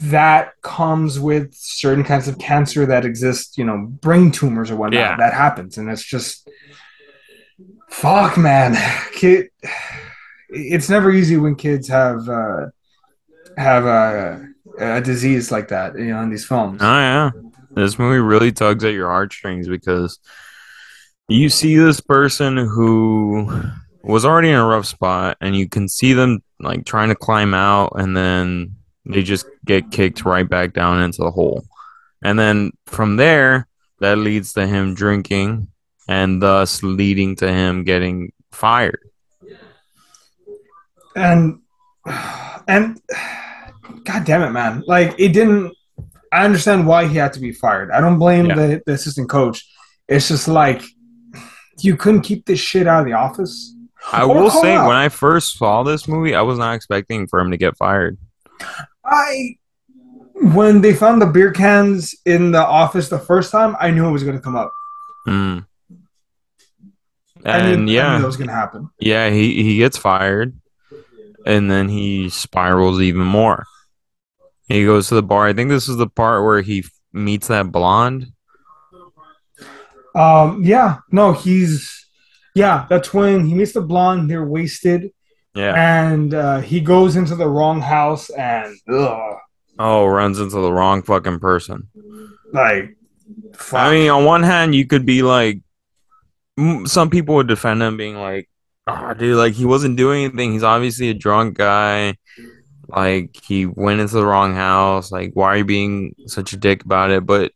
that 0.02 0.52
comes 0.62 1.18
with 1.18 1.52
certain 1.54 2.04
kinds 2.04 2.28
of 2.28 2.38
cancer 2.38 2.86
that 2.86 3.04
exist. 3.04 3.58
You 3.58 3.64
know, 3.64 3.86
brain 3.86 4.30
tumors 4.30 4.70
or 4.70 4.76
whatnot. 4.76 5.00
Yeah. 5.00 5.16
That 5.16 5.34
happens, 5.34 5.78
and 5.78 5.90
it's 5.90 6.04
just 6.04 6.48
fuck, 7.90 8.36
man. 8.36 8.76
Kid, 9.12 9.48
it's 10.48 10.88
never 10.88 11.10
easy 11.10 11.36
when 11.36 11.56
kids 11.56 11.88
have 11.88 12.28
uh, 12.28 12.66
have 13.56 13.84
a, 13.86 14.46
a 14.78 15.00
disease 15.00 15.50
like 15.50 15.68
that. 15.68 15.98
You 15.98 16.06
know, 16.06 16.22
in 16.22 16.30
these 16.30 16.46
films. 16.46 16.80
Oh 16.82 16.98
yeah, 16.98 17.30
this 17.72 17.98
movie 17.98 18.18
really 18.18 18.52
tugs 18.52 18.84
at 18.84 18.94
your 18.94 19.08
heartstrings 19.08 19.68
because 19.68 20.18
you 21.28 21.48
see 21.48 21.76
this 21.76 22.00
person 22.00 22.56
who 22.56 23.62
was 24.02 24.24
already 24.24 24.48
in 24.48 24.54
a 24.54 24.64
rough 24.64 24.86
spot, 24.86 25.36
and 25.40 25.56
you 25.56 25.68
can 25.68 25.88
see 25.88 26.12
them 26.12 26.42
like 26.60 26.84
trying 26.84 27.08
to 27.08 27.16
climb 27.16 27.52
out, 27.52 27.92
and 27.96 28.16
then 28.16 28.76
they 29.08 29.22
just 29.22 29.46
get 29.64 29.90
kicked 29.90 30.24
right 30.24 30.48
back 30.48 30.72
down 30.74 31.02
into 31.02 31.22
the 31.22 31.30
hole, 31.30 31.64
and 32.22 32.38
then 32.38 32.72
from 32.86 33.16
there, 33.16 33.66
that 34.00 34.18
leads 34.18 34.52
to 34.54 34.66
him 34.66 34.94
drinking, 34.94 35.68
and 36.08 36.40
thus 36.42 36.82
leading 36.82 37.36
to 37.36 37.50
him 37.52 37.84
getting 37.84 38.32
fired. 38.52 39.00
and 41.16 41.60
and 42.68 43.00
god 44.04 44.24
damn 44.24 44.42
it 44.42 44.50
man 44.50 44.82
like 44.86 45.14
it 45.18 45.32
didn't 45.32 45.72
i 46.32 46.44
understand 46.44 46.86
why 46.86 47.06
he 47.06 47.16
had 47.16 47.32
to 47.32 47.40
be 47.40 47.52
fired 47.52 47.90
i 47.90 48.00
don't 48.00 48.18
blame 48.18 48.46
Yeah. 48.46 48.54
the, 48.54 48.82
the 48.86 48.92
assistant 48.92 49.28
coach 49.28 49.66
it's 50.08 50.28
just 50.28 50.48
like 50.48 50.82
you 51.80 51.96
couldn't 51.96 52.22
keep 52.22 52.46
this 52.46 52.60
shit 52.60 52.86
out 52.86 53.00
of 53.00 53.06
the 53.06 53.12
office 53.14 53.74
I 54.12 54.22
Or 54.22 54.34
will 54.42 54.50
say, 54.50 54.74
out. 54.74 54.86
when 54.86 54.96
I 54.96 55.08
first 55.10 55.58
saw 55.58 55.82
this 55.82 56.08
movie, 56.08 56.34
I 56.34 56.40
was 56.40 56.56
not 56.58 56.74
expecting 56.74 57.26
for 57.26 57.40
him 57.40 57.50
to 57.50 57.58
get 57.58 57.76
fired. 57.76 58.16
I 59.08 59.56
when 60.34 60.80
they 60.82 60.94
found 60.94 61.20
the 61.20 61.26
beer 61.26 61.50
cans 61.52 62.14
in 62.24 62.52
the 62.52 62.64
office 62.64 63.08
the 63.08 63.18
first 63.18 63.50
time, 63.50 63.76
I 63.80 63.90
knew 63.90 64.06
it 64.08 64.12
was 64.12 64.22
going 64.22 64.36
to 64.36 64.42
come 64.42 64.56
up. 64.56 64.70
Mm. 65.26 65.66
I 67.44 67.62
knew, 67.62 67.74
And 67.74 67.88
I 67.88 67.92
yeah, 67.92 68.12
knew 68.16 68.20
that 68.22 68.26
was 68.26 68.36
going 68.36 68.48
to 68.48 68.54
happen. 68.54 68.90
yeah, 69.00 69.30
he 69.30 69.62
he 69.62 69.78
gets 69.78 69.96
fired, 69.96 70.58
and 71.46 71.70
then 71.70 71.88
he 71.88 72.28
spirals 72.30 73.00
even 73.00 73.22
more. 73.22 73.64
He 74.68 74.84
goes 74.84 75.08
to 75.08 75.14
the 75.14 75.22
bar. 75.22 75.46
I 75.46 75.52
think 75.54 75.70
this 75.70 75.88
is 75.88 75.96
the 75.96 76.08
part 76.08 76.44
where 76.44 76.60
he 76.60 76.84
meets 77.12 77.48
that 77.48 77.72
blonde. 77.72 78.32
Um, 80.14 80.62
yeah, 80.64 80.98
no, 81.10 81.32
he's 81.32 82.06
yeah. 82.54 82.86
That's 82.88 83.14
when 83.14 83.46
he 83.46 83.54
meets 83.54 83.72
the 83.72 83.80
blonde. 83.82 84.30
They're 84.30 84.44
wasted, 84.44 85.12
Yeah. 85.58 85.74
and 86.10 86.32
uh, 86.34 86.60
he 86.60 86.80
goes 86.80 87.16
into 87.16 87.34
the 87.34 87.48
wrong 87.48 87.80
house, 87.80 88.30
and 88.30 88.76
ugh, 88.88 89.36
Oh, 89.78 90.06
runs 90.06 90.38
into 90.40 90.58
the 90.60 90.72
wrong 90.72 91.02
fucking 91.02 91.38
person. 91.40 91.88
like, 92.52 92.96
fuck. 93.54 93.80
I 93.80 93.90
mean, 93.92 94.10
on 94.10 94.24
one 94.24 94.42
hand, 94.42 94.74
you 94.74 94.86
could 94.86 95.04
be 95.06 95.22
like, 95.22 95.60
m- 96.58 96.86
some 96.86 97.10
people 97.10 97.34
would 97.36 97.48
defend 97.48 97.82
him, 97.82 97.96
being 97.96 98.16
like, 98.16 98.48
"Oh, 98.86 99.14
dude, 99.14 99.36
like 99.36 99.54
he 99.54 99.64
wasn't 99.64 99.96
doing 99.96 100.24
anything. 100.24 100.52
He's 100.52 100.62
obviously 100.62 101.10
a 101.10 101.14
drunk 101.14 101.56
guy. 101.58 102.16
Like 102.88 103.36
he 103.44 103.66
went 103.66 104.00
into 104.00 104.14
the 104.14 104.24
wrong 104.26 104.54
house. 104.54 105.12
Like, 105.12 105.32
why 105.34 105.48
are 105.48 105.56
you 105.58 105.64
being 105.64 106.14
such 106.26 106.52
a 106.52 106.56
dick 106.56 106.84
about 106.84 107.10
it?" 107.10 107.26
But 107.26 107.52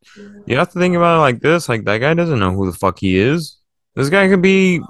you 0.46 0.56
have 0.58 0.70
to 0.72 0.78
think 0.78 0.94
about 0.94 1.16
it 1.16 1.20
like 1.20 1.40
this: 1.40 1.68
like 1.68 1.84
that 1.86 1.98
guy 1.98 2.14
doesn't 2.14 2.38
know 2.38 2.52
who 2.52 2.70
the 2.70 2.76
fuck 2.76 2.98
he 2.98 3.16
is. 3.16 3.56
This 3.96 4.10
guy 4.10 4.28
could 4.28 4.42
be 4.42 4.80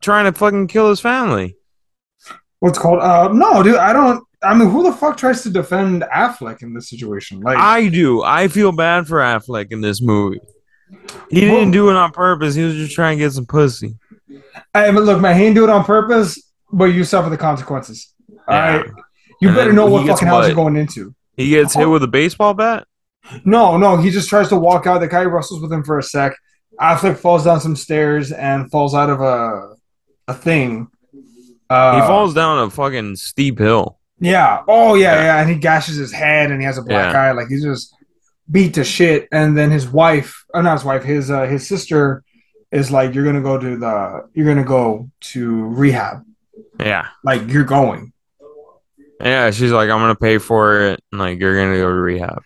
trying 0.00 0.24
to 0.30 0.36
fucking 0.38 0.66
kill 0.68 0.90
his 0.90 1.00
family. 1.00 1.56
What's 2.62 2.78
called? 2.78 3.00
Uh, 3.00 3.28
no, 3.32 3.62
dude, 3.62 3.76
I 3.76 3.92
don't. 3.92 4.24
I 4.42 4.54
mean, 4.54 4.70
who 4.70 4.82
the 4.84 4.92
fuck 4.92 5.16
tries 5.16 5.42
to 5.42 5.50
defend 5.50 6.02
Affleck 6.14 6.62
in 6.62 6.74
this 6.74 6.88
situation? 6.88 7.40
Like, 7.40 7.58
I 7.58 7.88
do. 7.88 8.22
I 8.22 8.48
feel 8.48 8.72
bad 8.72 9.06
for 9.06 9.18
Affleck 9.18 9.70
in 9.72 9.80
this 9.80 10.00
movie. 10.00 10.40
He 11.30 11.40
didn't 11.40 11.70
do 11.72 11.90
it 11.90 11.96
on 11.96 12.12
purpose. 12.12 12.54
He 12.54 12.62
was 12.62 12.74
just 12.74 12.94
trying 12.94 13.18
to 13.18 13.24
get 13.24 13.32
some 13.32 13.46
pussy. 13.46 13.96
I 14.74 14.90
but 14.92 15.02
look, 15.02 15.20
man, 15.20 15.36
he 15.36 15.42
didn't 15.42 15.56
do 15.56 15.64
it 15.64 15.70
on 15.70 15.84
purpose, 15.84 16.40
but 16.72 16.86
you 16.86 17.04
suffer 17.04 17.30
the 17.30 17.36
consequences. 17.36 18.12
All 18.30 18.54
Yeah. 18.54 18.76
right, 18.76 18.86
you 19.40 19.48
And 19.48 19.56
better 19.56 19.72
know 19.72 19.86
what 19.86 20.06
fucking 20.06 20.28
house 20.28 20.46
you're 20.46 20.54
going 20.54 20.76
into. 20.76 21.14
He 21.36 21.48
gets 21.50 21.74
hit 21.74 21.88
with 21.88 22.02
a 22.02 22.08
baseball 22.08 22.54
bat. 22.54 22.86
No, 23.44 23.76
no, 23.78 23.96
he 23.96 24.10
just 24.10 24.28
tries 24.28 24.48
to 24.48 24.56
walk 24.56 24.86
out. 24.86 25.00
The 25.00 25.08
guy 25.08 25.22
wrestles 25.24 25.62
with 25.62 25.72
him 25.72 25.84
for 25.84 25.98
a 25.98 26.02
sec. 26.02 26.34
Affleck 26.80 27.16
falls 27.18 27.44
down 27.44 27.60
some 27.60 27.76
stairs 27.76 28.32
and 28.32 28.70
falls 28.70 28.94
out 28.94 29.08
of 29.10 29.20
a 29.20 29.74
a 30.28 30.34
thing. 30.34 30.88
Uh, 31.72 32.00
he 32.00 32.06
falls 32.06 32.34
down 32.34 32.58
a 32.66 32.70
fucking 32.70 33.16
steep 33.16 33.58
hill. 33.58 33.98
Yeah. 34.20 34.62
Oh 34.68 34.94
yeah, 34.94 35.14
Yeah. 35.14 35.22
yeah, 35.24 35.40
and 35.40 35.50
he 35.50 35.56
gashes 35.56 35.96
his 35.96 36.12
head, 36.12 36.50
and 36.50 36.60
he 36.60 36.66
has 36.66 36.78
a 36.78 36.82
black 36.82 37.12
Yeah. 37.12 37.28
eye. 37.28 37.32
Like 37.32 37.48
he's 37.48 37.64
just 37.64 37.94
beat 38.50 38.74
to 38.74 38.84
shit. 38.84 39.28
And 39.32 39.56
then 39.56 39.70
his 39.70 39.88
wife, 39.88 40.44
oh 40.54 40.60
not 40.60 40.74
his 40.74 40.84
wife, 40.84 41.02
his 41.02 41.30
uh, 41.30 41.44
his 41.46 41.66
sister 41.66 42.22
is 42.70 42.90
like, 42.90 43.14
"You're 43.14 43.24
gonna 43.24 43.40
go 43.42 43.58
to 43.58 43.76
the, 43.76 44.28
you're 44.34 44.46
gonna 44.46 44.64
go 44.64 45.10
to 45.32 45.64
rehab. 45.64 46.22
Yeah. 46.78 47.08
Like 47.24 47.48
you're 47.48 47.64
going." 47.64 48.12
Yeah, 49.20 49.50
she's 49.52 49.70
like, 49.70 49.88
I'm 49.88 49.98
gonna 50.00 50.16
pay 50.16 50.38
for 50.38 50.80
it. 50.82 51.00
and, 51.12 51.20
Like, 51.20 51.38
you're 51.38 51.54
gonna 51.56 51.76
go 51.76 51.88
to 51.88 51.94
rehab. 51.94 52.42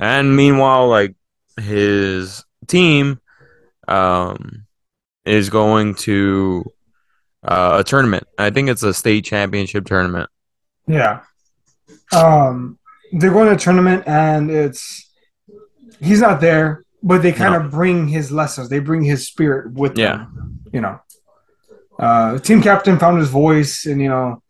And 0.00 0.34
meanwhile, 0.36 0.88
like 0.88 1.14
his 1.60 2.44
team 2.66 3.20
um 3.88 4.66
is 5.24 5.50
going 5.50 5.94
to 5.94 6.64
uh, 7.46 7.76
a 7.80 7.84
tournament. 7.84 8.26
I 8.38 8.50
think 8.50 8.68
it's 8.68 8.82
a 8.82 8.92
state 8.94 9.24
championship 9.24 9.86
tournament. 9.86 10.28
Yeah. 10.86 11.20
Um, 12.14 12.78
they're 13.12 13.30
going 13.32 13.46
to 13.48 13.54
a 13.54 13.58
tournament, 13.58 14.04
and 14.06 14.50
it's 14.50 15.08
he's 16.00 16.20
not 16.20 16.40
there, 16.40 16.84
but 17.02 17.22
they 17.22 17.32
kind 17.32 17.54
No. 17.54 17.60
of 17.60 17.70
bring 17.70 18.08
his 18.08 18.30
lessons. 18.30 18.68
They 18.68 18.78
bring 18.80 19.02
his 19.02 19.26
spirit 19.26 19.72
with 19.72 19.96
Yeah. 19.98 20.16
them. 20.16 20.60
You 20.72 20.80
know, 20.80 21.00
uh, 21.98 22.38
team 22.38 22.62
captain 22.62 22.98
found 22.98 23.18
his 23.18 23.28
voice, 23.28 23.86
and 23.86 24.00
you 24.00 24.08
know, 24.08 24.42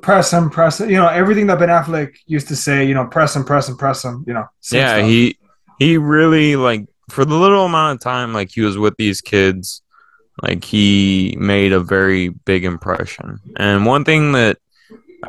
press 0.00 0.32
him, 0.32 0.50
press 0.50 0.80
him. 0.80 0.90
You 0.90 0.96
know, 0.96 1.08
everything 1.08 1.46
that 1.48 1.58
Ben 1.58 1.68
Affleck 1.68 2.14
used 2.26 2.48
to 2.48 2.56
say. 2.56 2.86
You 2.86 2.94
know, 2.94 3.06
press 3.06 3.34
him, 3.36 3.44
press 3.44 3.68
him, 3.68 3.76
press 3.76 4.04
him. 4.04 4.24
You 4.26 4.34
know, 4.34 4.46
yeah, 4.70 4.96
stuff. 4.96 5.06
he 5.08 5.38
he 5.78 5.98
really 5.98 6.56
like 6.56 6.86
for 7.10 7.24
the 7.24 7.34
little 7.34 7.66
amount 7.66 7.96
of 7.96 8.00
time 8.02 8.32
like 8.32 8.50
he 8.52 8.62
was 8.62 8.78
with 8.78 8.94
these 8.96 9.20
kids, 9.20 9.82
like 10.42 10.64
he 10.64 11.36
made 11.38 11.72
a 11.72 11.80
very 11.80 12.28
big 12.28 12.64
impression. 12.64 13.40
And 13.56 13.86
one 13.86 14.04
thing 14.04 14.32
that 14.32 14.58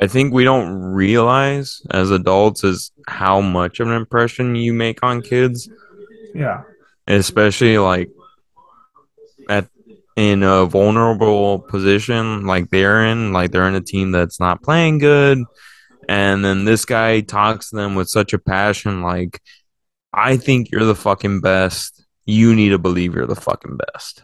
I 0.01 0.07
think 0.07 0.33
we 0.33 0.43
don't 0.43 0.73
realize 0.73 1.81
as 1.91 2.11
adults 2.11 2.63
is 2.63 2.91
how 3.07 3.41
much 3.41 3.79
of 3.79 3.87
an 3.87 3.93
impression 3.93 4.55
you 4.55 4.73
make 4.73 5.03
on 5.03 5.21
kids, 5.21 5.69
yeah, 6.33 6.63
especially 7.07 7.77
like 7.77 8.09
at 9.49 9.67
in 10.15 10.43
a 10.43 10.65
vulnerable 10.65 11.59
position 11.59 12.45
like 12.45 12.69
they're 12.69 13.05
in, 13.05 13.33
like 13.33 13.51
they're 13.51 13.67
in 13.67 13.75
a 13.75 13.81
team 13.81 14.11
that's 14.11 14.39
not 14.39 14.63
playing 14.63 14.97
good. 14.97 15.39
And 16.07 16.45
then 16.45 16.65
this 16.65 16.85
guy 16.85 17.21
talks 17.21 17.69
to 17.69 17.75
them 17.75 17.95
with 17.95 18.09
such 18.09 18.33
a 18.33 18.39
passion, 18.39 19.01
like, 19.01 19.41
I 20.13 20.37
think 20.37 20.71
you're 20.71 20.85
the 20.85 20.95
fucking 20.95 21.41
best. 21.41 22.05
You 22.25 22.55
need 22.55 22.69
to 22.69 22.79
believe 22.79 23.15
you're 23.15 23.25
the 23.25 23.35
fucking 23.35 23.77
best. 23.77 24.23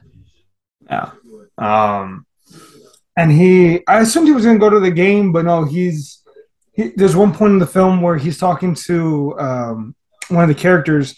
Yeah. 0.92 1.12
Um, 1.58 2.26
and 3.18 3.32
he, 3.32 3.86
I 3.88 4.00
assumed 4.02 4.28
he 4.28 4.34
was 4.34 4.44
going 4.46 4.56
to 4.58 4.60
go 4.60 4.70
to 4.70 4.80
the 4.80 4.92
game, 4.92 5.32
but 5.32 5.46
no, 5.46 5.64
he's. 5.66 6.20
He, 6.74 6.92
there's 6.96 7.16
one 7.16 7.34
point 7.34 7.54
in 7.54 7.60
the 7.60 7.68
film 7.68 8.02
where 8.02 8.16
he's 8.18 8.38
talking 8.38 8.74
to 8.86 9.38
um, 9.40 9.96
one 10.30 10.44
of 10.44 10.48
the 10.48 10.62
characters, 10.62 11.16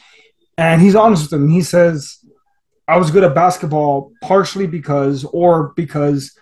and 0.58 0.82
he's 0.82 0.96
honest 0.96 1.32
with 1.32 1.40
him. 1.40 1.48
He 1.50 1.62
says, 1.62 2.18
"I 2.88 2.98
was 2.98 3.12
good 3.12 3.24
at 3.24 3.36
basketball 3.36 4.12
partially 4.24 4.66
because, 4.66 5.24
or 5.26 5.72
because 5.76 6.36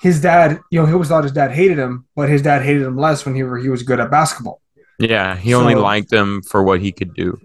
his 0.00 0.20
dad, 0.20 0.60
you 0.70 0.78
know, 0.80 0.86
he 0.86 0.92
always 0.92 1.08
thought 1.08 1.24
his 1.24 1.32
dad 1.32 1.50
hated 1.50 1.78
him, 1.78 2.06
but 2.14 2.28
his 2.28 2.42
dad 2.42 2.62
hated 2.62 2.82
him 2.82 2.96
less 2.96 3.24
when 3.26 3.34
he 3.34 3.40
he 3.62 3.68
was 3.68 3.82
good 3.82 3.98
at 4.00 4.10
basketball. 4.10 4.60
Yeah, 5.00 5.36
he 5.36 5.54
only 5.54 5.74
So- 5.74 5.82
liked 5.82 6.12
him 6.12 6.42
for 6.42 6.62
what 6.62 6.80
he 6.80 6.92
could 6.92 7.14
do. 7.14 7.36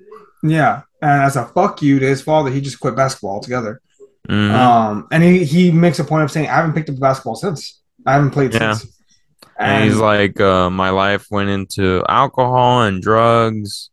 Yeah, 0.43 0.84
and 1.02 1.23
as 1.23 1.36
a 1.36 1.45
fuck 1.45 1.82
you 1.82 1.97
to 2.00 2.06
his 2.06 2.21
father, 2.21 2.52
he 2.52 2.62
just 2.62 2.80
quit 2.80 2.95
basketball 2.95 3.32
altogether. 3.32 3.82
Mhm. 4.30 4.52
Um, 4.54 5.08
and 5.12 5.24
he 5.24 5.44
he 5.46 5.72
makes 5.72 6.00
a 6.00 6.04
point 6.04 6.24
of 6.24 6.32
saying, 6.32 6.48
"I 6.50 6.56
haven't 6.56 6.74
picked 6.74 6.90
up 6.90 7.00
basketball 7.00 7.36
since. 7.36 7.80
I 8.06 8.13
haven't 8.13 8.32
played 8.32 8.54
Yeah. 8.54 8.74
since." 8.74 8.94
and 9.60 9.84
he's 9.86 9.98
like, 9.98 10.40
uh, 10.40 10.70
my 10.70 10.90
life 10.92 11.26
went 11.32 11.50
into 11.50 12.04
alcohol 12.08 12.84
and 12.84 13.02
drugs. 13.02 13.90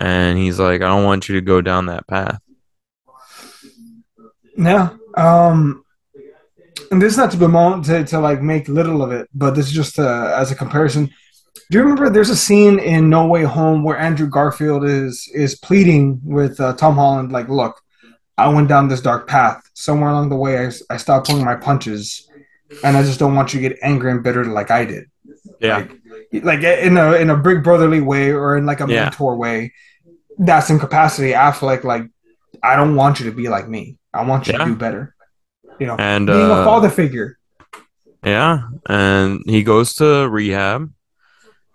And 0.00 0.38
he's 0.38 0.58
like, 0.58 0.80
I 0.80 0.86
don't 0.88 1.04
want 1.04 1.28
you 1.28 1.34
to 1.34 1.40
go 1.42 1.60
down 1.60 1.86
that 1.86 2.06
path. 2.06 2.38
Yeah. 4.56 4.90
Um, 5.16 5.84
and 6.90 7.00
this 7.00 7.12
is 7.12 7.18
not 7.18 7.30
to 7.32 7.36
bemoan 7.36 7.82
to, 7.84 8.04
to 8.04 8.18
like 8.20 8.40
make 8.42 8.68
little 8.68 9.02
of 9.02 9.12
it, 9.12 9.28
but 9.34 9.52
this 9.54 9.66
is 9.66 9.72
just 9.72 9.98
uh, 9.98 10.32
as 10.36 10.50
a 10.50 10.54
comparison. 10.54 11.10
Do 11.70 11.78
you 11.78 11.82
remember 11.82 12.10
there's 12.10 12.30
a 12.30 12.36
scene 12.36 12.78
in 12.78 13.08
No 13.10 13.26
Way 13.26 13.42
Home 13.44 13.84
where 13.84 13.98
Andrew 13.98 14.26
Garfield 14.28 14.84
is 14.84 15.28
is 15.34 15.56
pleading 15.56 16.20
with 16.24 16.60
uh, 16.60 16.74
Tom 16.74 16.94
Holland, 16.96 17.32
like, 17.32 17.48
"Look, 17.48 17.80
I 18.36 18.48
went 18.48 18.68
down 18.68 18.88
this 18.88 19.00
dark 19.00 19.26
path. 19.28 19.62
Somewhere 19.74 20.10
along 20.10 20.28
the 20.28 20.36
way, 20.36 20.66
I, 20.66 20.70
I 20.90 20.96
stopped 20.96 21.28
pulling 21.28 21.44
my 21.44 21.54
punches, 21.56 22.28
and 22.82 22.96
I 22.96 23.02
just 23.02 23.18
don't 23.18 23.34
want 23.34 23.54
you 23.54 23.60
to 23.60 23.68
get 23.68 23.78
angry 23.82 24.10
and 24.10 24.22
bitter 24.22 24.44
like 24.44 24.70
I 24.70 24.84
did. 24.84 25.04
Yeah. 25.60 25.78
Like, 26.32 26.44
like 26.44 26.62
in 26.62 26.96
a 26.96 27.12
in 27.12 27.30
a 27.30 27.36
big 27.36 27.62
brotherly 27.62 28.00
way 28.00 28.32
or 28.32 28.56
in 28.56 28.66
like 28.66 28.80
a 28.80 28.86
Yeah. 28.88 29.04
mentor 29.04 29.36
way. 29.36 29.72
That's 30.38 30.68
in 30.70 30.78
capacity. 30.80 31.36
I 31.36 31.52
feel 31.52 31.68
like, 31.68 31.84
like 31.84 32.08
I 32.62 32.74
don't 32.76 32.96
want 32.96 33.20
you 33.20 33.26
to 33.30 33.36
be 33.36 33.48
like 33.48 33.68
me. 33.68 33.98
I 34.12 34.24
want 34.24 34.46
you 34.46 34.52
Yeah. 34.54 34.58
to 34.60 34.64
do 34.64 34.74
better. 34.76 35.14
You 35.78 35.86
know, 35.86 35.96
And 35.98 36.26
being 36.26 36.50
uh, 36.50 36.60
a 36.62 36.64
father 36.64 36.88
figure. 36.90 37.38
Yeah, 38.24 38.62
and 38.88 39.42
he 39.46 39.62
goes 39.62 39.94
to 39.96 40.28
rehab. 40.28 40.92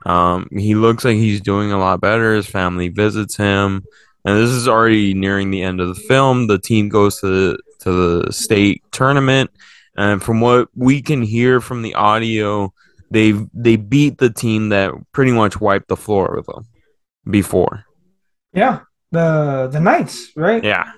Um, 0.05 0.47
he 0.51 0.73
looks 0.75 1.03
like 1.05 1.15
he's 1.17 1.41
doing 1.41 1.71
a 1.71 1.77
lot 1.77 2.01
better. 2.01 2.33
His 2.35 2.47
family 2.47 2.87
visits 2.89 3.35
him, 3.37 3.83
and 4.25 4.37
this 4.37 4.49
is 4.49 4.67
already 4.67 5.13
nearing 5.13 5.51
the 5.51 5.61
end 5.61 5.79
of 5.79 5.87
the 5.87 6.01
film. 6.01 6.47
The 6.47 6.59
team 6.59 6.89
goes 6.89 7.19
to 7.21 7.27
the, 7.27 7.59
to 7.79 7.91
the 8.25 8.33
state 8.33 8.83
tournament, 8.91 9.49
and 9.95 10.21
from 10.21 10.41
what 10.41 10.69
we 10.75 11.01
can 11.01 11.21
hear 11.21 11.61
from 11.61 11.81
the 11.81 11.95
audio, 11.95 12.73
they 13.11 13.33
they 13.53 13.75
beat 13.75 14.17
the 14.17 14.29
team 14.29 14.69
that 14.69 14.91
pretty 15.11 15.31
much 15.31 15.59
wiped 15.59 15.87
the 15.87 15.97
floor 15.97 16.33
with 16.35 16.45
them 16.45 16.67
before. 17.29 17.85
Yeah, 18.53 18.81
the 19.11 19.69
the 19.71 19.79
Knights, 19.79 20.31
right? 20.35 20.63
Yeah, 20.63 20.91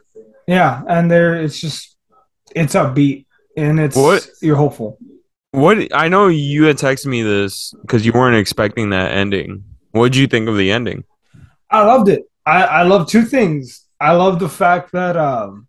Yeah, 0.48 0.82
and 0.88 1.10
there 1.10 1.36
it's 1.36 1.60
just 1.60 1.98
it's 2.56 2.76
upbeat 2.76 3.26
and 3.56 3.80
it's 3.80 3.96
What? 3.96 4.28
you're 4.42 4.56
hopeful. 4.56 4.98
what 5.52 5.94
I 5.94 6.08
know 6.10 6.28
you 6.28 6.64
had 6.66 6.78
texted 6.78 7.06
me 7.08 7.24
this 7.24 7.74
because 7.82 8.06
you 8.06 8.12
weren't 8.14 8.36
expecting 8.38 8.90
that 8.92 9.12
ending. 9.12 9.64
What 9.92 10.12
did 10.12 10.18
you 10.18 10.28
think 10.28 10.48
of 10.50 10.58
the 10.58 10.72
ending? 10.72 11.04
I 11.70 11.84
loved 11.84 12.10
it. 12.10 12.24
I 12.46 12.64
I 12.64 12.84
love 12.84 13.08
two 13.08 13.24
things. 13.24 13.86
I 14.00 14.14
love 14.14 14.40
the 14.40 14.50
fact 14.50 14.92
that 14.94 15.16
um 15.18 15.68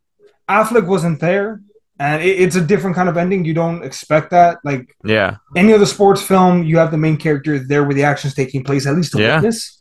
Affleck 0.49 0.87
wasn't 0.87 1.21
there 1.21 1.61
and 1.99 2.23
it, 2.23 2.41
it's 2.41 2.57
a 2.57 2.61
different 2.61 2.97
kind 2.97 3.09
of 3.09 3.17
ending. 3.17 3.45
You 3.45 3.55
don't 3.55 3.85
expect 3.85 4.31
that. 4.31 4.59
Like 4.65 4.95
Yeah. 5.05 5.37
any 5.57 5.73
other 5.73 5.87
sports 5.87 6.23
film, 6.23 6.65
you 6.65 6.79
have 6.79 6.91
the 6.91 6.99
main 6.99 7.17
character 7.17 7.59
there 7.59 7.85
where 7.85 7.95
the 7.95 8.05
action's 8.05 8.35
taking 8.35 8.65
place, 8.65 8.87
at 8.87 8.97
least 8.97 9.13
to 9.13 9.21
Yeah. 9.21 9.37
witness. 9.37 9.79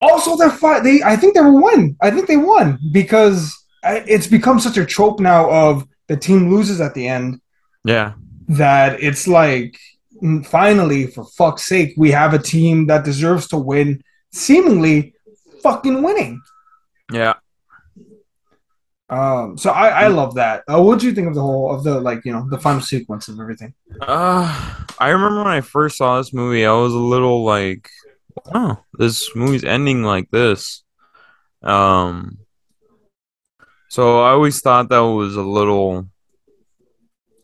Also, 0.00 0.36
they're 0.36 0.50
fi- 0.50 0.80
They, 0.80 1.02
I 1.02 1.16
think 1.16 1.34
they 1.34 1.40
won. 1.40 1.96
I 2.02 2.10
think 2.10 2.26
they 2.26 2.36
won 2.36 2.78
because 2.92 3.52
it's 3.84 4.26
become 4.26 4.58
such 4.60 4.76
a 4.76 4.84
trope 4.84 5.20
now 5.20 5.48
of 5.50 5.86
the 6.08 6.16
team 6.16 6.50
loses 6.50 6.80
at 6.80 6.94
the 6.94 7.06
end 7.08 7.40
Yeah. 7.84 8.12
that 8.48 9.02
it's 9.02 9.26
like 9.28 9.78
mm, 10.22 10.44
finally, 10.46 11.06
for 11.08 11.24
fuck's 11.38 11.64
sake, 11.66 11.92
we 11.96 12.10
have 12.10 12.32
a 12.34 12.38
team 12.38 12.86
that 12.86 13.04
deserves 13.04 13.46
to 13.48 13.58
win, 13.58 14.02
seemingly 14.32 15.12
fucking 15.66 16.02
winning. 16.02 16.40
Yeah. 17.12 17.34
Um, 19.08 19.56
so 19.56 19.70
I, 19.70 19.88
I 19.88 20.06
love 20.08 20.34
that. 20.34 20.64
Uh, 20.68 20.82
what 20.82 20.98
do 20.98 21.06
you 21.06 21.14
think 21.14 21.28
of 21.28 21.34
the 21.34 21.40
whole 21.40 21.72
of 21.72 21.84
the 21.84 22.00
like 22.00 22.24
you 22.24 22.32
know 22.32 22.48
the 22.48 22.58
final 22.58 22.80
sequence 22.80 23.28
of 23.28 23.38
everything? 23.38 23.72
Uh, 24.00 24.74
I 24.98 25.10
remember 25.10 25.38
when 25.38 25.46
I 25.52 25.60
first 25.60 25.96
saw 25.96 26.18
this 26.18 26.32
movie, 26.32 26.66
I 26.66 26.72
was 26.72 26.92
a 26.92 26.98
little 26.98 27.44
like, 27.44 27.88
"Oh, 28.52 28.78
this 28.94 29.34
movie's 29.36 29.64
ending 29.64 30.02
like 30.02 30.30
this." 30.30 30.82
Um, 31.62 32.38
so 33.88 34.22
I 34.22 34.30
always 34.30 34.60
thought 34.60 34.88
that 34.88 34.98
was 34.98 35.36
a 35.36 35.42
little, 35.42 36.08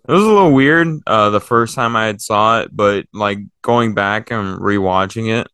it 0.08 0.12
was 0.12 0.24
a 0.24 0.26
little 0.26 0.52
weird. 0.52 1.00
Uh, 1.06 1.30
the 1.30 1.40
first 1.40 1.76
time 1.76 1.94
I 1.94 2.06
had 2.06 2.20
saw 2.20 2.60
it, 2.60 2.70
but 2.74 3.06
like 3.12 3.38
going 3.62 3.94
back 3.94 4.32
and 4.32 4.58
rewatching 4.58 5.28
it, 5.28 5.46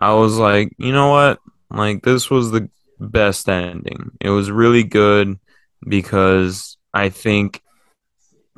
I 0.00 0.14
was 0.14 0.38
like, 0.38 0.72
you 0.78 0.92
know 0.92 1.10
what? 1.10 1.40
Like 1.72 2.02
this 2.02 2.30
was 2.30 2.50
the 2.50 2.68
best 3.00 3.48
ending. 3.48 4.12
It 4.20 4.30
was 4.30 4.50
really 4.50 4.84
good 4.84 5.38
because 5.86 6.76
I 6.92 7.08
think 7.08 7.62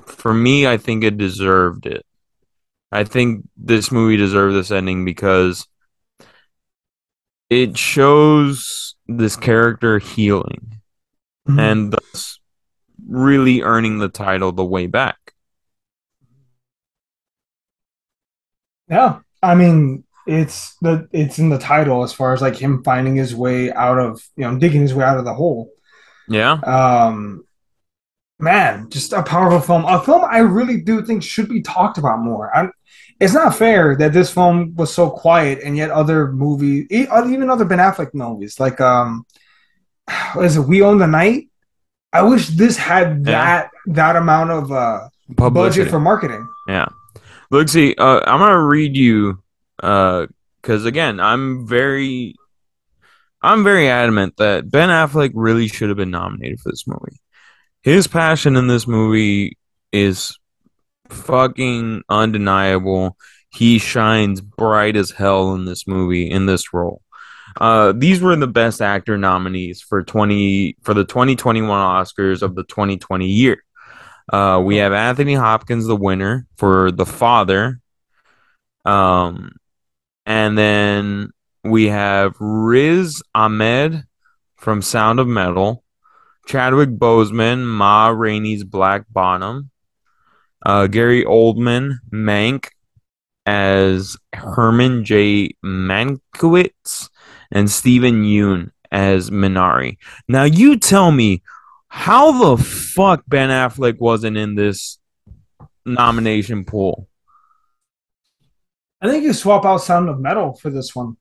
for 0.05 0.35
me, 0.35 0.67
I 0.67 0.77
think 0.77 1.05
it 1.05 1.17
deserved 1.17 1.87
it. 1.87 2.05
I 2.91 3.05
think 3.05 3.49
this 3.57 3.91
movie 3.91 4.17
deserved 4.17 4.55
this 4.55 4.71
ending 4.71 5.05
because 5.05 5.67
it 7.51 7.79
shows 7.79 8.95
this 9.07 9.37
character 9.37 9.99
healing 9.99 10.81
mm-hmm. 11.49 11.59
and 11.59 11.93
thus 11.93 12.39
really 13.07 13.63
earning 13.63 13.99
the 13.99 14.09
title 14.09 14.53
the 14.53 14.65
way 14.65 14.87
back. 14.87 15.19
Yeah, 18.89 19.21
I 19.43 19.55
mean 19.55 20.05
it's 20.27 20.77
the 20.81 21.09
it's 21.13 21.39
in 21.39 21.51
the 21.51 21.59
title 21.59 22.03
as 22.03 22.13
far 22.13 22.33
as 22.33 22.41
like 22.43 22.57
him 22.57 22.83
finding 22.83 23.15
his 23.17 23.35
way 23.35 23.73
out 23.73 23.99
of 23.99 24.23
you 24.37 24.45
know 24.45 24.59
digging 24.59 24.81
his 24.83 24.95
way 24.95 25.05
out 25.05 25.19
of 25.19 25.25
the 25.25 25.35
hole. 25.35 25.71
Yeah. 26.29 26.53
Um, 26.53 27.45
man, 28.39 28.89
just 28.91 29.13
a 29.13 29.23
powerful 29.23 29.61
film. 29.61 29.85
A 29.85 30.01
film 30.03 30.23
I 30.25 30.39
really 30.39 30.81
do 30.81 31.05
think 31.05 31.23
should 31.23 31.49
be 31.49 31.63
talked 31.63 31.99
about 31.99 32.21
more. 32.21 32.55
I'm, 32.57 32.73
it's 33.21 33.35
not 33.35 33.55
fair 33.55 33.97
that 33.97 34.13
this 34.13 34.33
film 34.33 34.75
was 34.75 34.93
so 34.93 35.11
quiet 35.11 35.61
and 35.63 35.77
yet 35.77 35.91
other 35.91 36.33
movies, 36.33 36.87
even 36.91 37.49
other 37.51 37.65
Ben 37.65 37.79
Affleck 37.79 38.13
movies, 38.15 38.59
like 38.59 38.81
um, 38.81 39.25
is 40.41 40.57
it? 40.57 40.63
We 40.63 40.83
Own 40.83 40.99
the 40.99 41.07
Night. 41.07 41.49
I 42.13 42.23
wish 42.23 42.49
this 42.49 42.77
had 42.77 43.25
Yeah. 43.27 43.45
that 43.45 43.71
that 43.87 44.17
amount 44.17 44.51
of 44.51 44.73
uh, 44.73 45.09
Publicity. 45.37 45.83
budget 45.83 45.91
for 45.91 46.01
marketing. 46.01 46.47
Yeah. 46.69 46.87
Look, 47.51 47.69
see, 47.69 47.95
uh, 47.99 48.21
I'm 48.27 48.39
gonna 48.41 48.61
read 48.63 48.97
you, 48.97 49.43
uh, 49.83 50.27
because 50.61 50.87
again, 50.87 51.21
I'm 51.21 51.67
very, 51.67 52.37
I'm 53.43 53.63
very 53.65 53.89
adamant 53.89 54.39
that 54.39 54.71
Ben 54.71 54.89
Affleck 54.89 55.33
really 55.35 55.69
should 55.69 55.91
have 55.91 55.99
been 55.99 56.11
nominated 56.11 56.61
for 56.61 56.71
this 56.71 56.87
movie. 56.87 57.21
His 57.83 58.07
passion 58.07 58.57
in 58.57 58.67
this 58.67 58.87
movie 58.87 59.59
is 59.93 60.39
fucking 61.11 62.03
undeniable. 62.09 63.19
He 63.51 63.79
shines 63.79 64.41
bright 64.41 64.97
as 64.97 65.11
hell 65.11 65.55
in 65.55 65.67
this 65.67 65.87
movie 65.87 66.31
in 66.31 66.47
this 66.47 66.73
role. 66.73 67.03
Uh, 67.61 67.93
these 67.93 68.21
were 68.21 68.35
the 68.35 68.47
best 68.47 68.83
actor 68.83 69.17
nominees 69.17 69.81
for 69.81 70.03
20 70.03 70.77
for 70.83 70.95
the 70.95 71.05
2021 71.05 71.69
Oscars 71.69 72.43
of 72.43 72.55
the 72.55 72.65
2020 72.65 73.27
year. 73.27 73.63
Uh, 74.33 74.61
we 74.65 74.77
have 74.77 74.93
Anthony 74.93 75.35
Hopkins, 75.35 75.87
the 75.87 75.95
winner 75.95 76.47
for 76.57 76.91
The 76.91 77.07
Father. 77.07 77.81
Um, 78.85 79.53
and 80.27 80.57
then 80.57 81.31
we 81.63 81.89
have 81.89 82.35
Riz 82.41 83.23
Ahmed 83.35 84.05
from 84.57 84.83
Sound 84.83 85.21
of 85.21 85.29
Metal, 85.29 85.85
Chadwick 86.47 86.91
Boseman, 86.91 87.65
Ma 87.65 88.09
Rainey's 88.09 88.65
Black 88.65 89.05
Bottom, 89.11 89.71
uh, 90.65 90.87
Gary 90.87 91.25
Oldman, 91.25 91.97
Mank 92.13 92.69
as 93.47 94.17
Herman 94.35 95.05
J. 95.05 95.55
Mankiewicz, 95.65 97.11
and 97.51 97.71
Steven 97.71 98.23
Yeun 98.25 98.71
as 98.91 99.31
Minari. 99.31 99.99
Now, 100.29 100.45
you 100.45 100.79
tell 100.79 101.11
me 101.11 101.43
how 101.89 102.57
the 102.57 102.63
fuck 102.63 103.23
Ben 103.27 103.51
Affleck 103.51 103.99
wasn't 103.99 104.37
in 104.37 104.55
this 104.55 104.99
nomination 105.85 106.65
pool. 106.65 107.09
I 109.05 109.11
think 109.11 109.25
you 109.25 109.33
swap 109.35 109.65
out 109.65 109.79
Sound 109.79 110.09
of 110.09 110.19
Metal 110.19 110.55
for 110.55 110.71
this 110.71 110.95
one. 110.95 111.17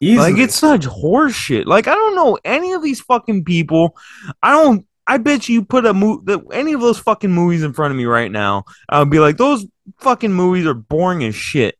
Easily. 0.00 0.32
Like 0.32 0.40
it's 0.40 0.56
such 0.56 0.82
horseshit. 0.82 1.66
Like 1.66 1.86
I 1.86 1.94
don't 1.94 2.16
know 2.16 2.36
any 2.44 2.72
of 2.72 2.82
these 2.82 3.00
fucking 3.00 3.44
people. 3.44 3.96
I 4.42 4.50
don't. 4.50 4.86
I 5.06 5.18
bet 5.18 5.48
you 5.48 5.64
put 5.64 5.86
a 5.86 5.94
mo- 5.94 6.20
the, 6.24 6.40
any 6.52 6.72
of 6.72 6.80
those 6.80 6.98
fucking 6.98 7.30
movies 7.30 7.62
in 7.62 7.72
front 7.72 7.92
of 7.92 7.96
me 7.96 8.04
right 8.04 8.30
now. 8.30 8.64
I'll 8.88 9.04
be 9.04 9.20
like, 9.20 9.36
those 9.36 9.66
fucking 9.98 10.32
movies 10.32 10.66
are 10.66 10.74
boring 10.74 11.22
as 11.24 11.34
shit. 11.34 11.76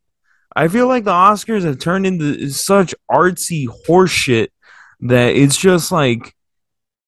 I 0.54 0.68
feel 0.68 0.86
like 0.86 1.04
the 1.04 1.12
Oscars 1.12 1.64
have 1.64 1.78
turned 1.78 2.06
into 2.06 2.50
such 2.50 2.94
artsy 3.10 3.66
horseshit 3.88 4.48
that 5.00 5.34
it's 5.34 5.56
just 5.56 5.90
like 5.90 6.36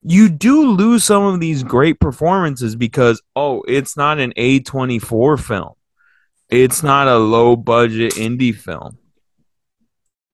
you 0.02 0.28
do 0.28 0.66
lose 0.66 1.04
some 1.04 1.24
of 1.24 1.40
these 1.40 1.62
great 1.62 2.00
performances 2.00 2.74
because 2.74 3.22
oh, 3.36 3.62
it's 3.68 3.96
not 3.96 4.18
an 4.18 4.32
A 4.36 4.60
twenty 4.60 4.98
four 4.98 5.36
film. 5.36 5.74
It's 6.50 6.82
not 6.82 7.08
a 7.08 7.18
low 7.18 7.56
budget 7.56 8.14
indie 8.14 8.54
film. 8.54 8.98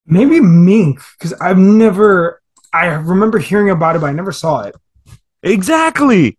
Maybe 0.05 0.39
Mank, 0.39 1.01
because 1.17 1.33
I've 1.33 1.57
never. 1.57 2.41
I 2.73 2.87
remember 2.87 3.37
hearing 3.37 3.69
about 3.69 3.95
it, 3.95 3.99
but 3.99 4.07
I 4.07 4.13
never 4.13 4.31
saw 4.31 4.61
it. 4.63 4.75
Exactly. 5.43 6.37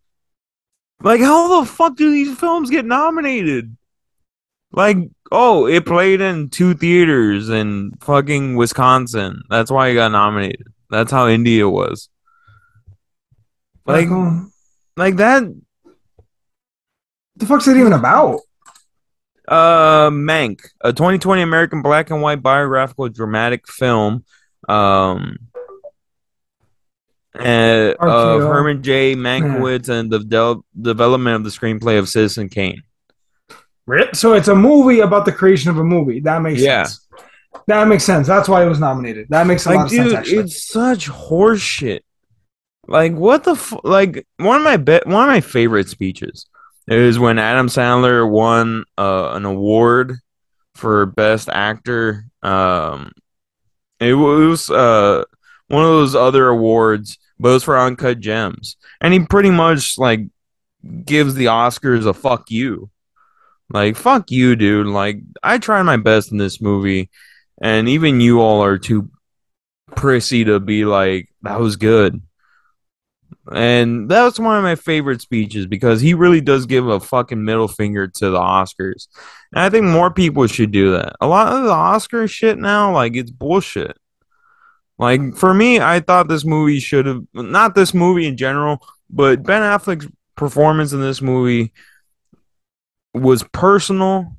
Like, 1.02 1.20
how 1.20 1.60
the 1.60 1.66
fuck 1.66 1.96
do 1.96 2.10
these 2.10 2.38
films 2.38 2.70
get 2.70 2.84
nominated? 2.84 3.76
Like, 4.72 4.96
oh, 5.30 5.66
it 5.66 5.84
played 5.84 6.20
in 6.20 6.48
two 6.48 6.74
theaters 6.74 7.48
in 7.48 7.92
fucking 8.00 8.56
Wisconsin. 8.56 9.42
That's 9.50 9.70
why 9.70 9.88
it 9.88 9.94
got 9.94 10.12
nominated. 10.12 10.68
That's 10.90 11.10
how 11.10 11.28
India 11.28 11.68
was. 11.68 12.08
Like, 13.84 14.08
um, 14.08 14.52
like 14.96 15.16
that. 15.16 15.42
the 17.36 17.46
fuck's 17.46 17.66
it 17.66 17.76
even 17.76 17.92
about? 17.92 18.40
Uh, 19.48 20.08
Mank, 20.10 20.60
a 20.80 20.92
2020 20.92 21.42
American 21.42 21.82
black 21.82 22.10
and 22.10 22.22
white 22.22 22.42
biographical 22.42 23.08
dramatic 23.08 23.68
film. 23.68 24.24
Um. 24.68 25.38
uh, 27.38 27.94
of 27.98 28.42
Herman 28.42 28.82
J. 28.82 29.14
Mankiewicz 29.16 29.88
and 29.88 30.10
the 30.10 30.20
del- 30.20 30.64
development 30.80 31.36
of 31.36 31.44
the 31.44 31.50
screenplay 31.50 31.98
of 31.98 32.08
Citizen 32.08 32.48
Kane. 32.48 32.82
Rip. 33.86 34.14
So 34.14 34.34
it's 34.34 34.48
a 34.48 34.54
movie 34.54 35.00
about 35.00 35.24
the 35.24 35.32
creation 35.32 35.70
of 35.70 35.78
a 35.78 35.84
movie. 35.84 36.20
That 36.20 36.40
makes 36.42 36.60
Yeah. 36.60 36.84
sense. 36.84 37.08
That 37.66 37.88
makes 37.88 38.04
sense. 38.04 38.26
That's 38.26 38.48
why 38.48 38.64
it 38.64 38.68
was 38.68 38.78
nominated. 38.80 39.26
That 39.30 39.46
makes 39.46 39.66
a 39.66 39.70
lot 39.70 39.76
like 39.76 39.84
of 39.86 39.90
sense. 39.90 40.08
dude 40.08 40.18
Actually, 40.18 40.38
it's 40.38 40.64
such 40.68 41.08
horseshit 41.08 42.00
like 42.88 43.12
what 43.14 43.44
the 43.44 43.52
f- 43.52 43.74
like 43.84 44.26
one 44.38 44.56
of 44.58 44.62
my 44.64 44.76
be- 44.76 45.00
one 45.04 45.24
of 45.24 45.28
my 45.34 45.40
favorite 45.40 45.88
speeches 45.88 46.46
is 46.88 47.18
when 47.18 47.38
adam 47.38 47.68
sandler 47.68 48.28
won 48.28 48.84
uh, 48.98 49.32
an 49.34 49.44
award 49.44 50.16
for 50.74 51.06
best 51.06 51.48
actor. 51.48 52.24
Um 52.42 53.12
it 54.00 54.14
was 54.14 54.68
uh 54.70 55.24
one 55.68 55.84
of 55.84 55.90
those 55.90 56.14
other 56.14 56.48
awards 56.48 57.18
but 57.38 57.50
it 57.50 57.52
was 57.52 57.64
for 57.64 57.78
uncut 57.78 58.20
gems. 58.20 58.76
And 59.00 59.12
he 59.12 59.20
pretty 59.20 59.50
much 59.50 59.98
like 59.98 60.20
gives 61.04 61.34
the 61.34 61.46
oscars 61.46 62.06
a 62.06 62.14
fuck 62.14 62.50
you. 62.50 62.90
Like 63.70 63.96
fuck 63.96 64.30
you 64.30 64.56
dude. 64.56 64.86
Like 64.86 65.20
i 65.42 65.58
tried 65.58 65.82
my 65.82 65.96
best 65.96 66.32
in 66.32 66.38
this 66.38 66.60
movie 66.60 67.10
and 67.60 67.88
even 67.88 68.20
you 68.20 68.40
all 68.40 68.62
are 68.64 68.78
too 68.78 69.10
prissy 69.94 70.44
to 70.44 70.58
be 70.58 70.84
like 70.84 71.28
that 71.42 71.60
was 71.60 71.76
good 71.76 72.20
and 73.52 74.08
that 74.08 74.24
was 74.24 74.38
one 74.38 74.56
of 74.56 74.62
my 74.62 74.74
favorite 74.74 75.20
speeches 75.20 75.66
because 75.66 76.00
he 76.00 76.14
really 76.14 76.40
does 76.40 76.66
give 76.66 76.86
a 76.86 77.00
fucking 77.00 77.44
middle 77.44 77.68
finger 77.68 78.06
to 78.06 78.30
the 78.30 78.38
oscars 78.38 79.08
and 79.52 79.60
i 79.60 79.70
think 79.70 79.84
more 79.84 80.10
people 80.10 80.46
should 80.46 80.70
do 80.70 80.92
that 80.92 81.14
a 81.20 81.26
lot 81.26 81.52
of 81.52 81.64
the 81.64 81.70
oscar 81.70 82.26
shit 82.26 82.58
now 82.58 82.92
like 82.92 83.16
it's 83.16 83.30
bullshit 83.30 83.96
like 84.98 85.34
for 85.36 85.54
me 85.54 85.80
i 85.80 86.00
thought 86.00 86.28
this 86.28 86.44
movie 86.44 86.80
should 86.80 87.06
have 87.06 87.22
not 87.34 87.74
this 87.74 87.94
movie 87.94 88.26
in 88.26 88.36
general 88.36 88.84
but 89.10 89.42
ben 89.42 89.62
affleck's 89.62 90.08
performance 90.36 90.92
in 90.92 91.00
this 91.00 91.22
movie 91.22 91.72
was 93.14 93.44
personal. 93.52 94.36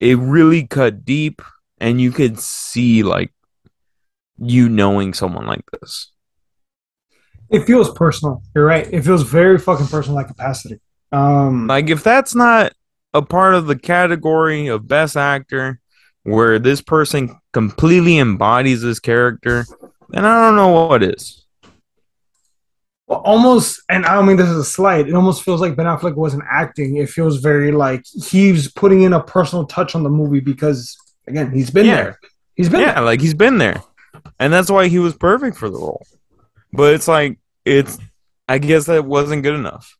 It 0.00 0.18
really 0.18 0.66
cut 0.66 1.04
deep, 1.04 1.42
and 1.78 2.00
you 2.00 2.12
could 2.12 2.38
see 2.38 3.02
like 3.02 3.32
you 4.38 4.68
knowing 4.68 5.14
someone 5.14 5.46
like 5.46 5.64
this. 5.80 6.10
It 7.50 7.64
feels 7.64 7.90
personal. 7.92 8.42
You're 8.54 8.64
right. 8.66 8.86
It 8.92 9.02
feels 9.02 9.22
very 9.22 9.58
fucking 9.58 9.86
personal, 9.86 10.16
like 10.16 10.28
capacity. 10.28 10.80
Um, 11.12 11.66
Like 11.66 11.90
if 11.90 12.02
that's 12.02 12.34
not 12.34 12.72
a 13.12 13.22
part 13.22 13.54
of 13.54 13.66
the 13.66 13.78
category 13.78 14.66
of 14.66 14.88
best 14.88 15.16
actor, 15.16 15.80
where 16.24 16.58
this 16.58 16.80
person 16.80 17.38
completely 17.52 18.18
embodies 18.18 18.80
this 18.82 18.98
character, 18.98 19.66
then 20.08 20.24
I 20.24 20.46
don't 20.46 20.56
know 20.56 20.86
what 20.88 21.02
is. 21.02 21.44
Well, 23.06 23.20
almost, 23.20 23.82
and 23.90 24.06
I 24.06 24.14
don't 24.14 24.26
mean 24.26 24.38
this 24.38 24.48
is 24.48 24.56
a 24.56 24.64
slight. 24.64 25.06
It 25.06 25.14
almost 25.14 25.42
feels 25.42 25.60
like 25.60 25.76
Ben 25.76 25.84
Affleck 25.84 26.14
wasn't 26.14 26.44
acting. 26.50 26.96
It 26.96 27.10
feels 27.10 27.36
very 27.38 27.70
like 27.70 28.02
he's 28.06 28.72
putting 28.72 29.02
in 29.02 29.12
a 29.12 29.22
personal 29.22 29.66
touch 29.66 29.94
on 29.94 30.02
the 30.02 30.08
movie 30.08 30.40
because, 30.40 30.96
again, 31.28 31.52
he's 31.52 31.70
been 31.70 31.84
Yeah. 31.86 31.94
there. 31.96 32.20
He's 32.54 32.70
been 32.70 32.80
Yeah, 32.80 33.00
like 33.00 33.20
he's 33.20 33.34
been 33.34 33.58
there, 33.58 33.82
and 34.40 34.52
that's 34.52 34.70
why 34.70 34.88
he 34.88 34.98
was 34.98 35.14
perfect 35.14 35.58
for 35.58 35.68
the 35.68 35.76
role. 35.76 36.06
But 36.74 36.94
it's 36.94 37.08
like 37.08 37.38
it's. 37.64 37.98
I 38.48 38.58
guess 38.58 38.86
that 38.86 39.04
wasn't 39.06 39.42
good 39.42 39.54
enough. 39.54 39.96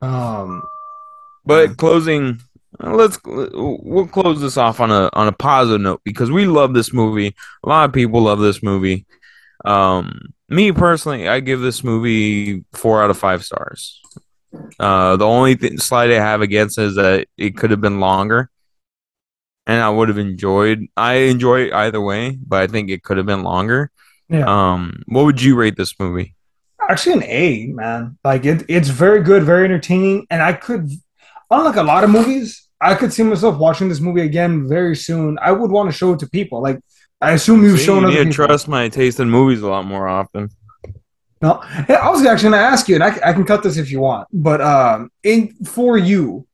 Um, 0.00 0.62
But 1.44 1.76
closing, 1.76 2.40
let's 2.80 3.18
we'll 3.24 4.08
close 4.08 4.40
this 4.40 4.56
off 4.56 4.80
on 4.80 4.90
a 4.90 5.10
on 5.12 5.28
a 5.28 5.32
positive 5.32 5.80
note 5.80 6.02
because 6.04 6.30
we 6.30 6.46
love 6.46 6.74
this 6.74 6.92
movie. 6.92 7.34
A 7.64 7.68
lot 7.68 7.88
of 7.88 7.94
people 7.94 8.22
love 8.22 8.40
this 8.40 8.62
movie. 8.62 9.06
Um, 9.64 10.34
me 10.48 10.72
personally, 10.72 11.28
I 11.28 11.40
give 11.40 11.60
this 11.60 11.84
movie 11.84 12.64
four 12.72 13.02
out 13.02 13.10
of 13.10 13.18
five 13.18 13.44
stars. 13.44 14.00
Uh, 14.80 15.16
the 15.16 15.26
only 15.26 15.56
th- 15.56 15.80
slight 15.80 16.10
I 16.10 16.16
have 16.20 16.40
against 16.42 16.78
it 16.78 16.84
is 16.84 16.94
that 16.96 17.28
it 17.36 17.56
could 17.56 17.70
have 17.70 17.80
been 17.80 18.00
longer, 18.00 18.50
and 19.66 19.82
I 19.82 19.90
would 19.90 20.08
have 20.08 20.18
enjoyed. 20.18 20.86
I 20.96 21.14
enjoy 21.30 21.66
it 21.66 21.72
either 21.72 22.00
way, 22.00 22.30
but 22.46 22.62
I 22.62 22.66
think 22.66 22.90
it 22.90 23.02
could 23.02 23.18
have 23.18 23.26
been 23.26 23.42
longer. 23.44 23.90
Yeah. 24.28 24.44
Um, 24.46 25.02
what 25.06 25.24
would 25.24 25.40
you 25.42 25.56
rate 25.56 25.76
this 25.76 25.94
movie? 25.98 26.34
actually 26.88 27.14
an 27.14 27.24
A, 27.24 27.66
man. 27.66 28.16
Like 28.24 28.44
it, 28.44 28.64
it's 28.68 28.88
very 28.88 29.22
good, 29.22 29.42
very 29.42 29.64
entertaining, 29.64 30.26
and 30.30 30.40
I 30.40 30.52
could, 30.52 30.88
unlike 31.50 31.76
a 31.76 31.82
lot 31.82 32.04
of 32.04 32.10
movies, 32.10 32.68
I 32.80 32.94
could 32.94 33.12
see 33.12 33.24
myself 33.24 33.58
watching 33.58 33.88
this 33.88 34.00
movie 34.00 34.20
again 34.20 34.68
very 34.68 34.94
soon. 34.94 35.38
I 35.42 35.50
would 35.50 35.70
want 35.70 35.90
to 35.90 35.96
show 35.96 36.12
it 36.12 36.20
to 36.20 36.28
people. 36.28 36.62
Like 36.62 36.78
I 37.20 37.32
assume 37.32 37.64
you've 37.64 37.80
See, 37.80 37.86
shown 37.86 38.02
you 38.02 38.18
need 38.18 38.24
to 38.24 38.32
trust 38.32 38.68
my 38.68 38.88
taste 38.88 39.18
in 39.18 39.28
movies 39.30 39.62
a 39.62 39.68
lot 39.68 39.84
more 39.84 40.06
often. 40.06 40.48
No, 41.42 41.60
I 41.62 42.08
was 42.08 42.24
actually 42.24 42.50
going 42.50 42.62
to 42.62 42.66
ask 42.66 42.88
you, 42.88 42.94
and 42.94 43.04
I 43.04 43.32
can 43.32 43.44
cut 43.44 43.62
this 43.62 43.76
if 43.76 43.90
you 43.90 44.00
want, 44.00 44.28
but 44.32 44.60
um, 44.60 45.10
in 45.22 45.54
for 45.64 45.98
you, 45.98 46.46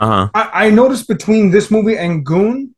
Uh 0.00 0.06
huh. 0.06 0.28
I, 0.34 0.66
I 0.66 0.70
noticed 0.70 1.06
between 1.06 1.50
this 1.50 1.70
movie 1.70 1.96
and 1.96 2.24
Goon, 2.26 2.74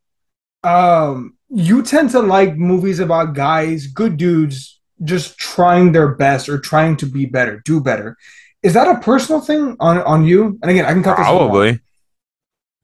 um, 0.63 1.38
you 1.51 1.83
tend 1.83 2.11
to 2.11 2.21
like 2.21 2.57
movies 2.57 2.99
about 3.01 3.35
guys, 3.35 3.87
good 3.87 4.17
dudes, 4.17 4.81
just 5.05 5.39
trying 5.39 5.93
their 5.93 6.09
best 6.15 6.49
or 6.49 6.59
trying 6.59 6.97
to 6.99 7.07
be 7.07 7.27
better, 7.27 7.63
do 7.65 7.81
better. 7.81 8.17
Is 8.63 8.75
that 8.75 8.89
a 8.89 9.01
personal 9.01 9.41
thing 9.41 9.77
on 9.81 9.99
on 10.03 10.25
you? 10.25 10.59
And 10.63 10.71
again, 10.71 10.85
I 10.85 10.93
can 10.93 11.03
cut 11.03 11.17
this. 11.17 11.27
if 11.27 11.33
you 11.33 11.39
want. 11.39 11.51
Probably. 11.51 11.81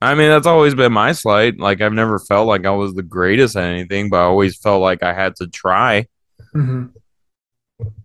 I 0.01 0.15
mean, 0.15 0.29
that's 0.29 0.47
always 0.47 0.75
been 0.75 0.93
my 0.93 1.13
slight. 1.13 1.59
Like, 1.59 1.81
I've 1.81 1.93
never 1.93 2.19
felt 2.19 2.47
like 2.47 2.67
I 2.67 2.71
was 2.71 2.95
the 2.95 3.03
greatest 3.03 3.57
at 3.57 3.65
anything, 3.65 4.11
but 4.11 4.19
I 4.19 4.25
always 4.25 4.57
felt 4.59 4.83
like 4.83 5.03
I 5.03 5.15
had 5.15 5.35
to 5.37 5.47
try. 5.49 6.07
Mhm. 6.55 6.93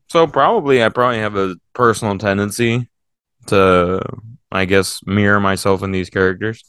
So 0.09 0.25
probably, 0.25 0.83
I 0.83 0.89
probably 0.89 1.19
have 1.19 1.35
a 1.35 1.55
personal 1.73 2.17
tendency 2.17 2.89
to, 3.47 4.01
I 4.51 4.65
guess, 4.65 5.01
mirror 5.05 5.39
myself 5.39 5.83
in 5.83 5.91
these 5.91 6.09
characters. 6.09 6.63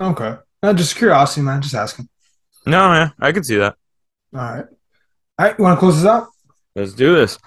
Okay. 0.00 0.36
No, 0.62 0.72
just 0.74 0.96
curiosity, 0.96 1.40
man. 1.42 1.62
Just 1.62 1.74
asking. 1.74 2.08
No, 2.66 2.92
yeah, 2.92 3.10
I 3.18 3.32
can 3.32 3.44
see 3.44 3.56
that. 3.56 3.76
All 4.34 4.40
right. 4.40 4.64
All 5.38 5.46
right. 5.46 5.58
You 5.58 5.64
want 5.64 5.76
to 5.76 5.80
close 5.80 5.96
this 5.96 6.06
out? 6.06 6.28
Let's 6.74 6.92
do 6.94 7.14
this. 7.14 7.38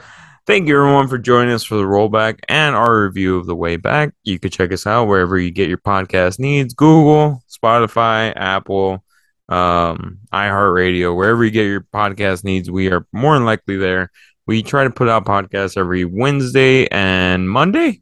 Thank 0.46 0.68
you, 0.68 0.78
everyone, 0.80 1.10
for 1.10 1.18
joining 1.18 1.54
us 1.54 1.64
for 1.64 1.76
the 1.76 1.84
rollback 1.84 2.40
and 2.48 2.76
our 2.76 3.04
review 3.04 3.38
of 3.38 3.48
the 3.48 3.56
way 3.56 3.76
back. 3.76 4.14
You 4.24 4.40
can 4.40 4.50
check 4.50 4.72
us 4.72 4.88
out 4.88 5.08
wherever 5.08 5.38
you 5.38 5.52
get 5.52 5.68
your 5.68 5.80
podcast 5.80 6.40
needs 6.40 6.74
Google, 6.74 7.44
Spotify, 7.50 8.32
Apple, 8.34 9.04
um, 9.50 10.20
iHeartRadio, 10.32 11.14
wherever 11.16 11.44
you 11.44 11.52
get 11.52 11.66
your 11.66 11.82
podcast 11.82 12.46
needs. 12.46 12.72
We 12.72 12.90
are 12.92 13.06
more 13.12 13.34
than 13.34 13.44
likely 13.44 13.76
there. 13.76 14.10
We 14.46 14.64
try 14.64 14.86
to 14.86 14.90
put 14.90 15.10
out 15.10 15.26
podcasts 15.26 15.76
every 15.76 16.06
Wednesday 16.06 16.88
and 16.88 17.50
Monday, 17.50 18.02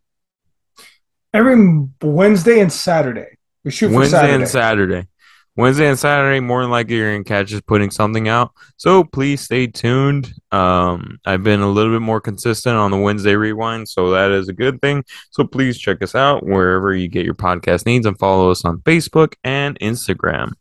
Every 1.34 1.88
Wednesday 2.02 2.62
and 2.62 2.72
Saturday. 2.72 3.38
We 3.66 3.72
shoot 3.72 3.90
for 3.90 3.96
Wednesday 3.96 4.18
Saturday. 4.18 4.34
and 4.36 4.48
Saturday. 4.48 5.08
Wednesday 5.58 5.88
and 5.88 5.98
Saturday, 5.98 6.42
more 6.42 6.62
than 6.62 6.72
likely, 6.72 6.98
you're 6.98 7.14
gonna 7.14 7.24
catch 7.24 7.54
us 7.54 7.62
putting 7.62 7.90
something 7.90 8.28
out. 8.28 8.52
So 8.76 9.06
please 9.06 9.40
stay 9.40 9.68
tuned. 9.68 10.34
Um, 10.52 11.18
I've 11.26 11.44
been 11.44 11.62
a 11.62 11.70
little 11.70 11.94
bit 11.94 12.02
more 12.02 12.20
consistent 12.20 12.76
on 12.76 12.92
the 12.92 12.98
Wednesday 12.98 13.36
rewind, 13.36 13.88
so 13.88 14.12
that 14.12 14.32
is 14.32 14.50
a 14.50 14.54
good 14.54 14.82
thing. 14.82 15.06
So 15.30 15.46
please 15.46 15.78
check 15.78 16.02
us 16.02 16.14
out 16.14 16.46
wherever 16.46 16.94
you 16.94 17.08
get 17.08 17.26
your 17.26 17.36
podcast 17.36 17.86
needs, 17.86 18.06
and 18.06 18.20
follow 18.20 18.52
us 18.52 18.66
on 18.66 18.80
Facebook 18.80 19.36
and 19.46 19.80
Instagram. 19.80 20.52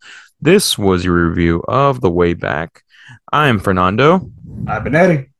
This 0.40 0.78
was 0.78 1.04
your 1.04 1.28
review 1.28 1.64
of 1.66 2.00
the 2.00 2.10
way 2.10 2.34
back. 2.34 2.84
I'm 3.32 3.58
Fernando. 3.58 4.30
I've 4.68 4.84
been 4.84 4.94
Eddie. 4.94 5.30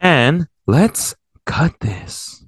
And 0.00 0.46
let's 0.66 1.16
cut 1.46 1.80
this. 1.80 2.44